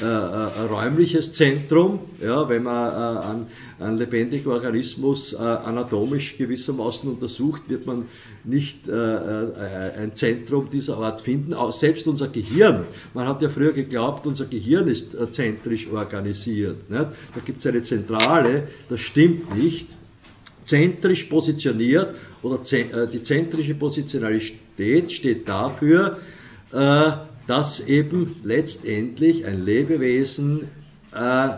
[0.01, 3.47] äh, äh, äh räumliches Zentrum, ja, wenn man äh, einen,
[3.79, 8.05] einen, lebendigen Organismus äh, anatomisch gewissermaßen untersucht, wird man
[8.43, 11.53] nicht äh, ein Zentrum dieser Art finden.
[11.53, 12.83] Auch selbst unser Gehirn,
[13.13, 16.89] man hat ja früher geglaubt, unser Gehirn ist zentrisch organisiert.
[16.89, 17.07] Nicht?
[17.33, 19.87] Da gibt es eine Zentrale, das stimmt nicht
[20.65, 26.17] zentrisch positioniert oder äh, die zentrische Positionalität steht dafür,
[26.73, 27.11] äh,
[27.47, 30.69] dass eben letztendlich ein Lebewesen
[31.13, 31.49] äh,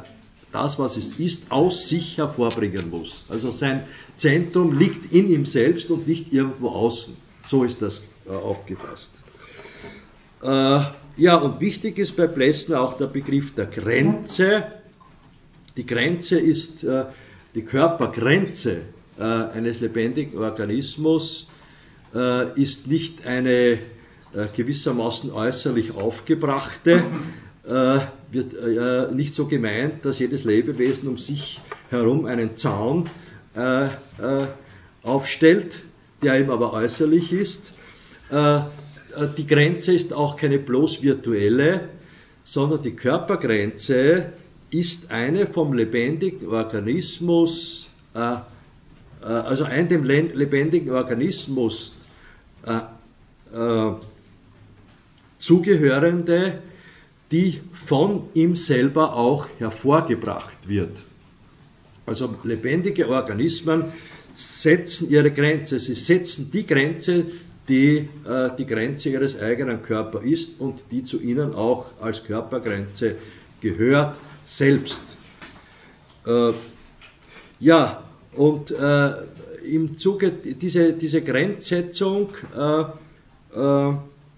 [0.51, 3.25] das, was es ist, aus sich hervorbringen muss.
[3.29, 3.83] Also sein
[4.15, 7.15] Zentrum liegt in ihm selbst und nicht irgendwo außen.
[7.47, 9.13] So ist das aufgefasst.
[10.41, 14.63] Ja, und wichtig ist bei Plessner auch der Begriff der Grenze.
[15.75, 16.85] Die Grenze ist
[17.55, 18.81] die Körpergrenze
[19.17, 21.47] äh, eines lebendigen Organismus
[22.13, 23.77] äh, ist nicht eine äh,
[24.55, 27.03] gewissermaßen äußerlich aufgebrachte,
[28.31, 31.59] wird nicht so gemeint, dass jedes Lebewesen um sich
[31.89, 33.09] herum einen Zaun
[35.03, 35.79] aufstellt,
[36.21, 37.73] der ihm aber äußerlich ist.
[38.31, 41.89] Die Grenze ist auch keine bloß virtuelle,
[42.43, 44.31] sondern die Körpergrenze
[44.69, 47.87] ist eine vom lebendigen Organismus
[49.21, 51.93] äh, also ein dem lebendigen Organismus
[52.65, 52.77] äh,
[53.55, 53.93] äh,
[55.39, 56.61] zugehörende,
[57.31, 61.03] die von ihm selber auch hervorgebracht wird.
[62.05, 63.85] Also lebendige Organismen
[64.33, 67.25] setzen ihre Grenze, sie setzen die Grenze,
[67.67, 73.15] die äh, die Grenze ihres eigenen Körpers ist und die zu ihnen auch als Körpergrenze
[73.59, 75.01] gehört, selbst.
[76.25, 76.53] Äh,
[77.59, 78.03] Ja,
[78.35, 79.13] und äh,
[79.65, 82.81] im Zuge dieser diese Grenzsetzung, äh,
[83.59, 83.93] äh,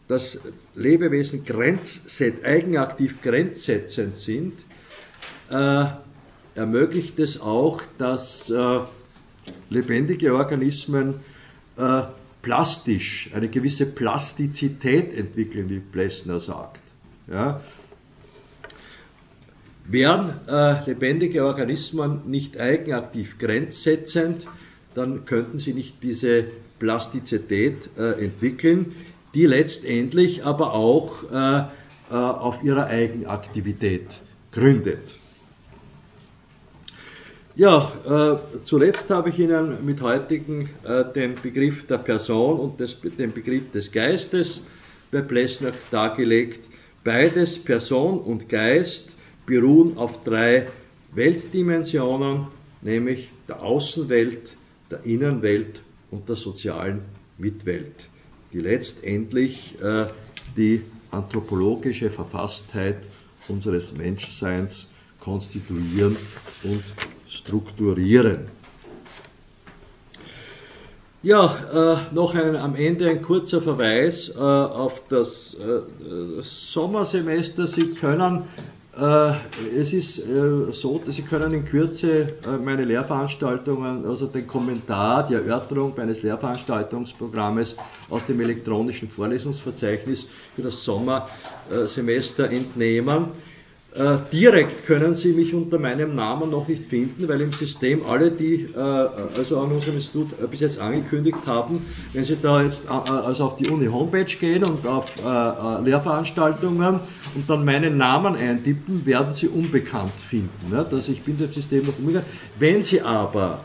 [0.09, 0.39] dass
[0.75, 4.53] Lebewesen grenzset, eigenaktiv grenzsetzend sind,
[5.51, 5.85] äh,
[6.55, 8.79] ermöglicht es auch, dass äh,
[9.69, 11.15] lebendige Organismen
[11.77, 12.01] äh,
[12.41, 16.81] plastisch, eine gewisse Plastizität entwickeln, wie Plessner sagt.
[17.31, 17.61] Ja?
[19.85, 24.47] Wären äh, lebendige Organismen nicht eigenaktiv grenzsetzend,
[24.95, 26.45] dann könnten sie nicht diese
[26.79, 28.95] Plastizität äh, entwickeln,
[29.33, 31.59] die letztendlich aber auch äh,
[32.11, 34.19] äh auf ihrer Eigenaktivität
[34.51, 35.19] gründet.
[37.55, 43.01] Ja, äh, zuletzt habe ich Ihnen mit heutigen äh, den Begriff der Person und des,
[43.01, 44.65] den Begriff des Geistes
[45.11, 46.61] bei Plessner dargelegt.
[47.03, 49.15] Beides, Person und Geist,
[49.45, 50.67] beruhen auf drei
[51.11, 52.47] Weltdimensionen,
[52.81, 54.55] nämlich der Außenwelt,
[54.89, 57.01] der Innenwelt und der sozialen
[57.37, 57.95] Mitwelt,
[58.53, 60.07] die letztendlich äh,
[60.57, 60.81] die
[61.11, 62.97] anthropologische Verfasstheit
[63.47, 64.87] unseres Menschseins
[65.19, 66.15] konstituieren
[66.63, 66.83] und
[67.27, 68.39] strukturieren.
[71.21, 77.67] Ja, äh, noch ein, am Ende ein kurzer Verweis äh, auf das äh, Sommersemester.
[77.67, 78.43] Sie können
[78.91, 85.25] es ist äh, so, dass Sie können in Kürze äh, meine Lehrveranstaltungen, also den Kommentar,
[85.25, 87.77] die Erörterung meines Lehrveranstaltungsprogrammes
[88.09, 93.27] aus dem elektronischen Vorlesungsverzeichnis für das Sommersemester entnehmen.
[93.95, 98.29] Äh, direkt können Sie mich unter meinem Namen noch nicht finden, weil im System alle,
[98.29, 101.83] die äh, also an unserem Institut äh, bis jetzt angekündigt haben,
[102.13, 105.81] wenn Sie da jetzt äh, also auf die Uni Homepage gehen und auf äh, äh,
[105.83, 106.99] Lehrveranstaltungen
[107.33, 110.69] und dann meinen Namen eintippen, werden Sie unbekannt finden.
[110.69, 110.85] Ne?
[110.91, 112.27] Also ich bin dem System noch umgegangen.
[112.59, 113.61] Wenn Sie aber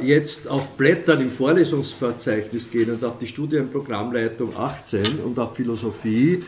[0.00, 6.42] jetzt auf Blättern im Vorlesungsverzeichnis gehen und auf die Studienprogrammleitung 18 und auf Philosophie,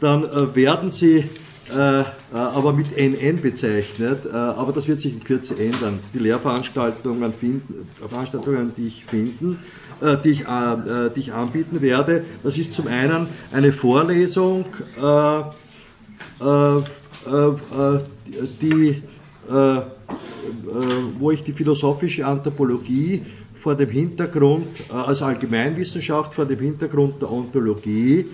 [0.00, 1.24] dann äh, werden sie
[1.70, 5.98] äh, äh aber mit NN bezeichnet, äh, aber das wird sich in Kürze ändern.
[6.14, 9.58] Die Lehrveranstaltungen, finden, Veranstaltungen, die ich finden,
[10.00, 14.64] äh, die ich, äh, die ich anbieten werde, das ist zum einen eine Vorlesung,
[18.60, 19.02] die,
[21.18, 23.22] wo ich die philosophische Anthropologie
[23.56, 28.26] vor dem Hintergrund, als Allgemeinwissenschaft vor dem Hintergrund der Ontologie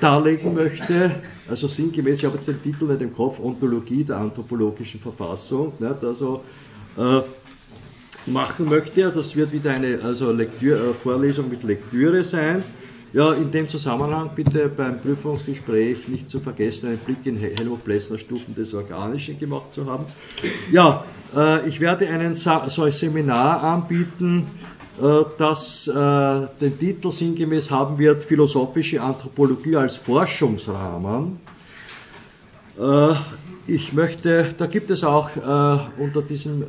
[0.00, 5.00] darlegen möchte, also sinngemäß, ich habe jetzt den Titel nicht im Kopf, Ontologie der anthropologischen
[5.00, 6.42] Verfassung, nicht, also
[6.96, 7.20] äh,
[8.26, 9.10] machen möchte.
[9.10, 12.62] Das wird wieder eine also Lektüre, äh, Vorlesung mit Lektüre sein.
[13.12, 18.18] Ja, in dem Zusammenhang bitte beim Prüfungsgespräch nicht zu vergessen, einen Blick in Helmut Plessner
[18.18, 20.04] Stufen des Organischen gemacht zu haben.
[20.70, 21.04] Ja,
[21.36, 24.46] äh, ich werde einen Sa solch Seminar anbieten
[25.38, 25.92] das äh,
[26.60, 31.40] den Titel sinngemäß haben wird Philosophische Anthropologie als Forschungsrahmen.
[32.78, 33.14] Äh,
[33.66, 36.64] ich möchte, da gibt es auch unter diesem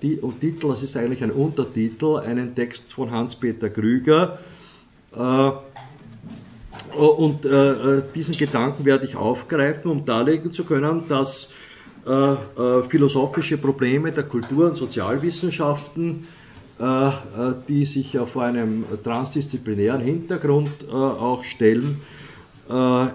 [0.00, 4.38] Titel, das ist eigentlich ein Untertitel, einen Text von Hans-Peter Krüger.
[6.96, 7.40] Und
[8.14, 11.50] diesen Gedanken werde ich aufgreifen, um darlegen zu können, dass
[12.88, 16.45] philosophische Probleme der Kultur- und Sozialwissenschaften äh, äh,
[16.78, 22.00] die sich vor einem transdisziplinären Hintergrund äh, auch stellen,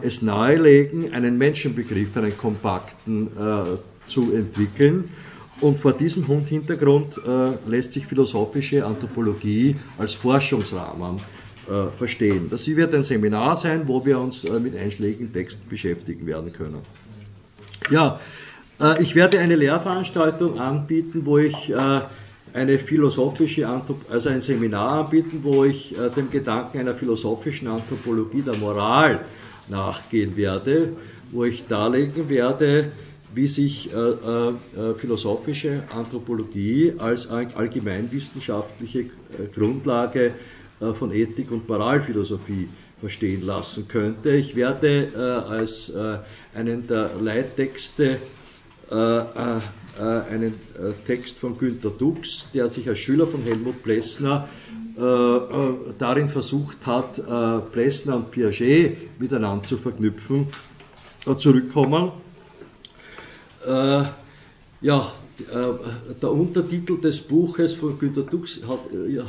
[0.01, 3.27] es nahelegen, einen Menschenbegriff, einen kompakten
[4.05, 5.09] zu entwickeln.
[5.59, 7.19] Und vor diesem Hintergrund
[7.67, 11.19] lässt sich philosophische Anthropologie als Forschungsrahmen
[11.97, 12.47] verstehen.
[12.49, 16.79] Das wird ein Seminar sein, wo wir uns mit einschlägigen Texten beschäftigen werden können.
[17.89, 18.21] Ja,
[19.01, 21.73] ich werde eine Lehrveranstaltung anbieten, wo ich
[22.53, 28.41] eine philosophische Anthrop also ein Seminar anbieten, wo ich äh, dem Gedanken einer philosophischen Anthropologie
[28.41, 29.25] der Moral
[29.67, 30.93] nachgehen werde,
[31.31, 32.91] wo ich darlegen werde,
[33.33, 34.53] wie sich äh, äh,
[34.97, 39.07] philosophische Anthropologie als allgemeinwissenschaftliche äh,
[39.53, 40.33] Grundlage
[40.81, 42.67] äh, von Ethik und Moralphilosophie
[42.99, 44.31] verstehen lassen könnte.
[44.31, 45.91] Ich werde äh, als
[46.53, 48.19] einen der Leittexte
[48.91, 49.21] äh,
[49.99, 54.47] einen äh, Text von Günter Dux, der sich als Schüler von Helmut Plessner
[54.95, 55.01] äh,
[55.97, 57.21] darin versucht hat,
[57.71, 60.47] Plessner und Piaget miteinander zu verknüpfen,
[61.37, 62.11] zurückkommen.
[64.81, 65.11] Ja,
[66.21, 68.79] der Untertitel des Buches von Günter Dux hat,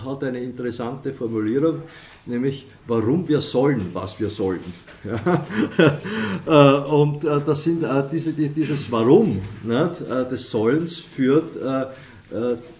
[0.04, 1.82] hat, eine interessante Formulierung,
[2.26, 4.60] nämlich warum wir sollen, was wir sollen.
[5.04, 6.78] Ja?
[6.84, 10.00] Und das sind diese, dieses Warum nicht,
[10.30, 11.56] des Sollens führt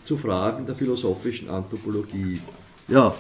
[0.05, 2.41] zu Fragen der philosophischen Anthropologie.
[2.87, 3.13] Ja,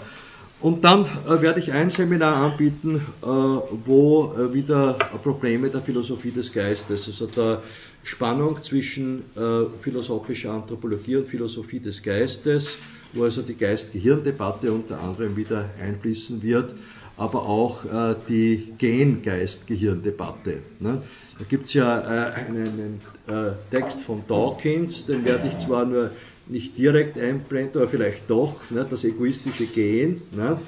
[0.62, 6.30] und dann äh, werde ich ein Seminar anbieten, äh, wo äh, wieder Probleme der Philosophie
[6.30, 7.62] des Geistes, also der
[8.04, 12.76] Spannung zwischen äh, philosophischer Anthropologie und Philosophie des Geistes,
[13.14, 16.74] wo also die Geist-Gehirn-Debatte unter anderem wieder einfließen wird,
[17.16, 20.62] aber auch äh, die Gen-Geist-Gehirn-Debatte.
[20.80, 21.02] Ne?
[21.38, 26.10] Da gibt es ja äh, einen, einen Text von Dawkins, den werde ich zwar nur
[26.52, 30.22] nicht direkt einblendet, aber vielleicht doch, ne, das egoistische Gen.
[30.32, 30.58] Ne,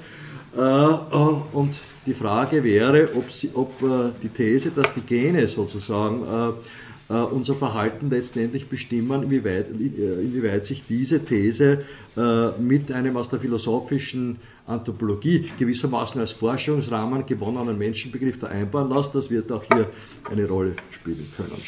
[0.57, 5.47] äh, äh, und die Frage wäre, ob, sie, ob äh, die These, dass die Gene
[5.47, 11.83] sozusagen äh, äh, unser Verhalten letztendlich bestimmen, inwieweit, äh, inwieweit sich diese These
[12.57, 14.37] mit einem aus der philosophischen
[14.67, 19.89] Anthropologie gewissermaßen als Forschungsrahmen gewonnenen Menschenbegriff vereinbaren lässt, das wird auch hier
[20.31, 21.61] eine Rolle spielen können.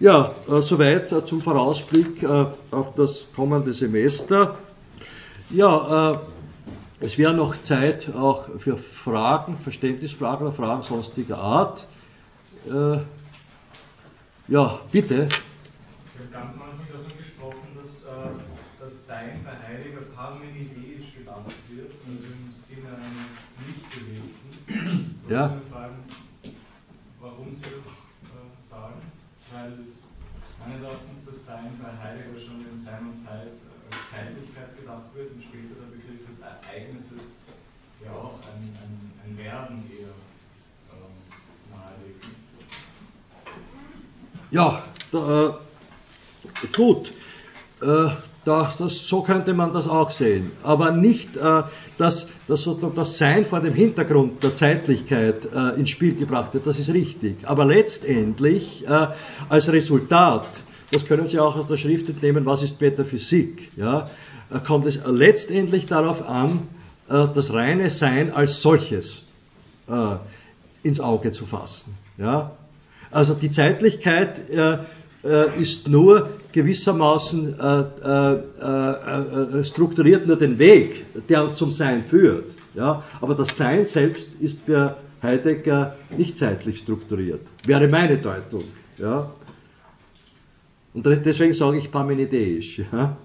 [0.00, 4.58] Ja, äh, soweit äh, zum Vorausblick äh, auf das kommende Semester.
[5.50, 6.18] Ja, äh,
[7.00, 11.86] es wäre noch Zeit auch für Fragen, Verständnisfragen oder Fragen sonstiger Art.
[12.66, 12.98] Äh,
[14.48, 15.28] ja, bitte.
[15.28, 18.08] Ich habe ganz am Anfang davon gesprochen, dass äh,
[18.80, 25.20] das Sein bei Heidegger parmenideisch gedacht wird, also im Sinne eines Nichtbewegten.
[25.28, 25.60] Ja.
[25.70, 26.04] Fragen,
[27.20, 28.01] warum Sie das?
[29.52, 29.72] Weil
[30.58, 33.52] meines Erachtens das Sein bei Heidegger schon in Sein und Zeit
[33.90, 37.36] als Zeitlichkeit gedacht wird und später der Begriff des Ereignisses
[38.04, 40.14] ja auch ein, ein, ein Werden eher
[40.92, 41.14] ähm,
[41.70, 42.24] nahelegt.
[44.50, 45.60] Ja, da,
[46.62, 47.12] äh, gut.
[47.82, 50.52] Äh, da, das, so könnte man das auch sehen.
[50.62, 51.62] Aber nicht äh,
[52.02, 56.78] dass, dass das Sein vor dem Hintergrund der Zeitlichkeit äh, ins Spiel gebracht wird, das
[56.78, 57.36] ist richtig.
[57.44, 59.08] Aber letztendlich äh,
[59.48, 60.48] als Resultat,
[60.90, 64.04] das können Sie auch aus der Schrift entnehmen, was ist Metaphysik, ja,
[64.50, 66.66] äh, kommt es letztendlich darauf an,
[67.08, 69.24] äh, das reine Sein als solches
[69.88, 70.16] äh,
[70.82, 71.94] ins Auge zu fassen.
[72.18, 72.52] Ja.
[73.10, 74.48] Also die Zeitlichkeit
[75.22, 82.52] ist nur gewissermaßen äh, äh, äh, äh, strukturiert nur den Weg, der zum Sein führt.
[82.74, 83.02] Ja?
[83.20, 87.40] Aber das Sein selbst ist für Heidegger nicht zeitlich strukturiert.
[87.64, 88.64] Wäre meine Deutung.
[88.98, 89.30] Ja?
[90.94, 92.82] Und deswegen sage ich parmenideisch.
[92.92, 93.16] Ja?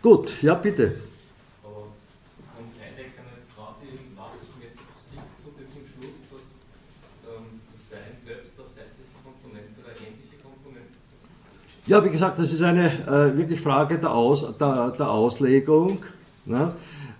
[0.00, 0.94] Gut, ja bitte.
[11.86, 16.04] Ja, wie gesagt, das ist eine äh, wirklich Frage der, Aus, der, der Auslegung.
[16.44, 16.72] Ne?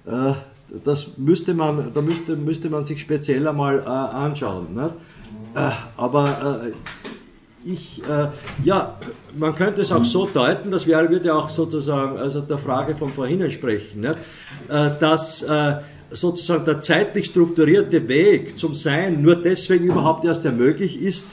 [0.07, 0.35] Äh,
[0.85, 4.73] das müsste man, da müsste, müsste man sich speziell einmal äh, anschauen.
[4.73, 4.93] Ne?
[5.57, 8.29] Äh, aber äh, ich, äh,
[8.63, 8.99] ja,
[9.37, 13.41] man könnte es auch so deuten, das würde auch sozusagen also der Frage von vorhin
[13.41, 14.17] entsprechen, ne?
[14.69, 15.45] dass
[16.11, 21.27] sozusagen der zeitlich strukturierte Weg zum Sein nur deswegen überhaupt erst ermöglicht ist,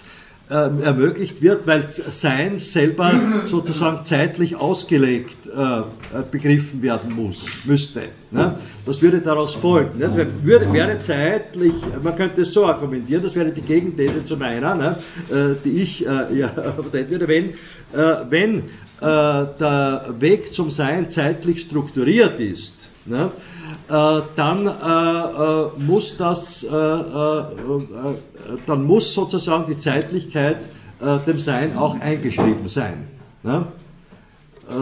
[0.49, 3.13] ermöglicht wird, weil Sein selber
[3.45, 5.81] sozusagen zeitlich ausgelegt äh,
[6.31, 8.03] begriffen werden muss, müsste.
[8.31, 8.55] Ne?
[8.85, 9.99] Das würde daraus folgen.
[9.99, 11.73] Würde, wäre zeitlich,
[12.03, 14.97] man könnte es so argumentieren, das wäre die Gegenthese zu meiner, ne?
[15.29, 16.51] äh, die ich äh, ja,
[16.91, 17.55] würde, wenn, äh,
[18.29, 18.63] wenn
[19.01, 23.31] äh, der Weg zum Sein zeitlich strukturiert ist, ne?
[23.87, 27.53] Äh, dann äh, äh, muss das, dann
[28.83, 30.57] muss sozusagen die Zeitlichkeit
[31.25, 33.07] dem Sein auch eingeschrieben sein.
[33.41, 33.67] Ne?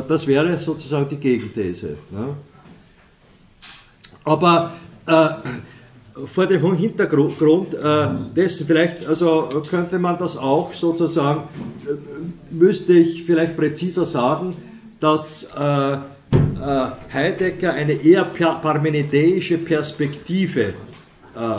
[0.07, 1.97] Das wäre sozusagen die Gegenthese.
[2.09, 2.35] Ne?
[4.23, 4.71] Aber
[6.25, 7.37] vor dem Hintergrund
[8.35, 11.43] dessen vielleicht, also könnte man das auch sozusagen,
[12.49, 14.55] müsste ich vielleicht präziser sagen,
[14.99, 15.97] dass äh,
[17.13, 20.73] Heidegger eine eher parmenidäische Perspektive
[21.37, 21.51] äh,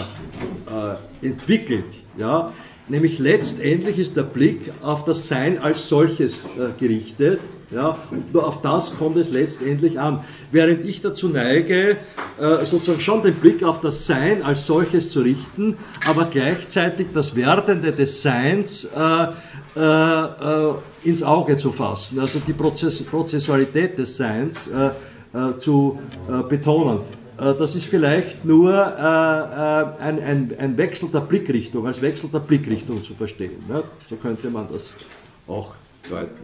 [1.22, 2.02] äh, entwickelt.
[2.16, 2.52] Ja?
[2.88, 7.40] Nämlich letztendlich ist der Blick auf das Sein als solches äh, gerichtet.
[7.70, 10.24] Ja, und nur auf das kommt es letztendlich an.
[10.52, 11.98] Während ich dazu neige,
[12.40, 17.36] äh, sozusagen schon den Blick auf das Sein als solches zu richten, aber gleichzeitig das
[17.36, 20.74] Werdende des Seins äh, äh,
[21.04, 24.70] ins Auge zu fassen, also die Prozess Prozessualität des Seins
[25.58, 25.98] zu
[26.48, 27.00] betonen.
[27.38, 32.30] Äh, das ist vielleicht nur äh, äh, ein, ein, ein, Wechsel der Blickrichtung, als Wechsel
[32.30, 33.64] der Blickrichtung zu verstehen.
[33.68, 33.84] Ne?
[34.08, 34.92] So könnte man das
[35.46, 35.74] auch
[36.10, 36.36] deuten.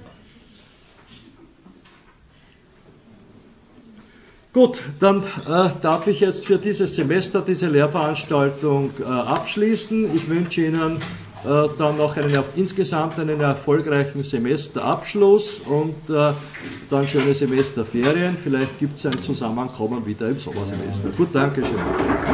[4.52, 10.14] Gut, dann äh, darf ich jetzt für dieses Semester diese Lehrveranstaltung äh, abschließen.
[10.14, 11.00] Ich wünsche Ihnen
[11.44, 16.32] äh, dann noch einen, insgesamt einen erfolgreichen Semesterabschluss und äh,
[16.90, 18.36] dann schöne Semesterferien.
[18.36, 21.10] Vielleicht gibt es ein Zusammenkommen wieder im Sommersemester.
[21.16, 22.24] Gut, danke schön.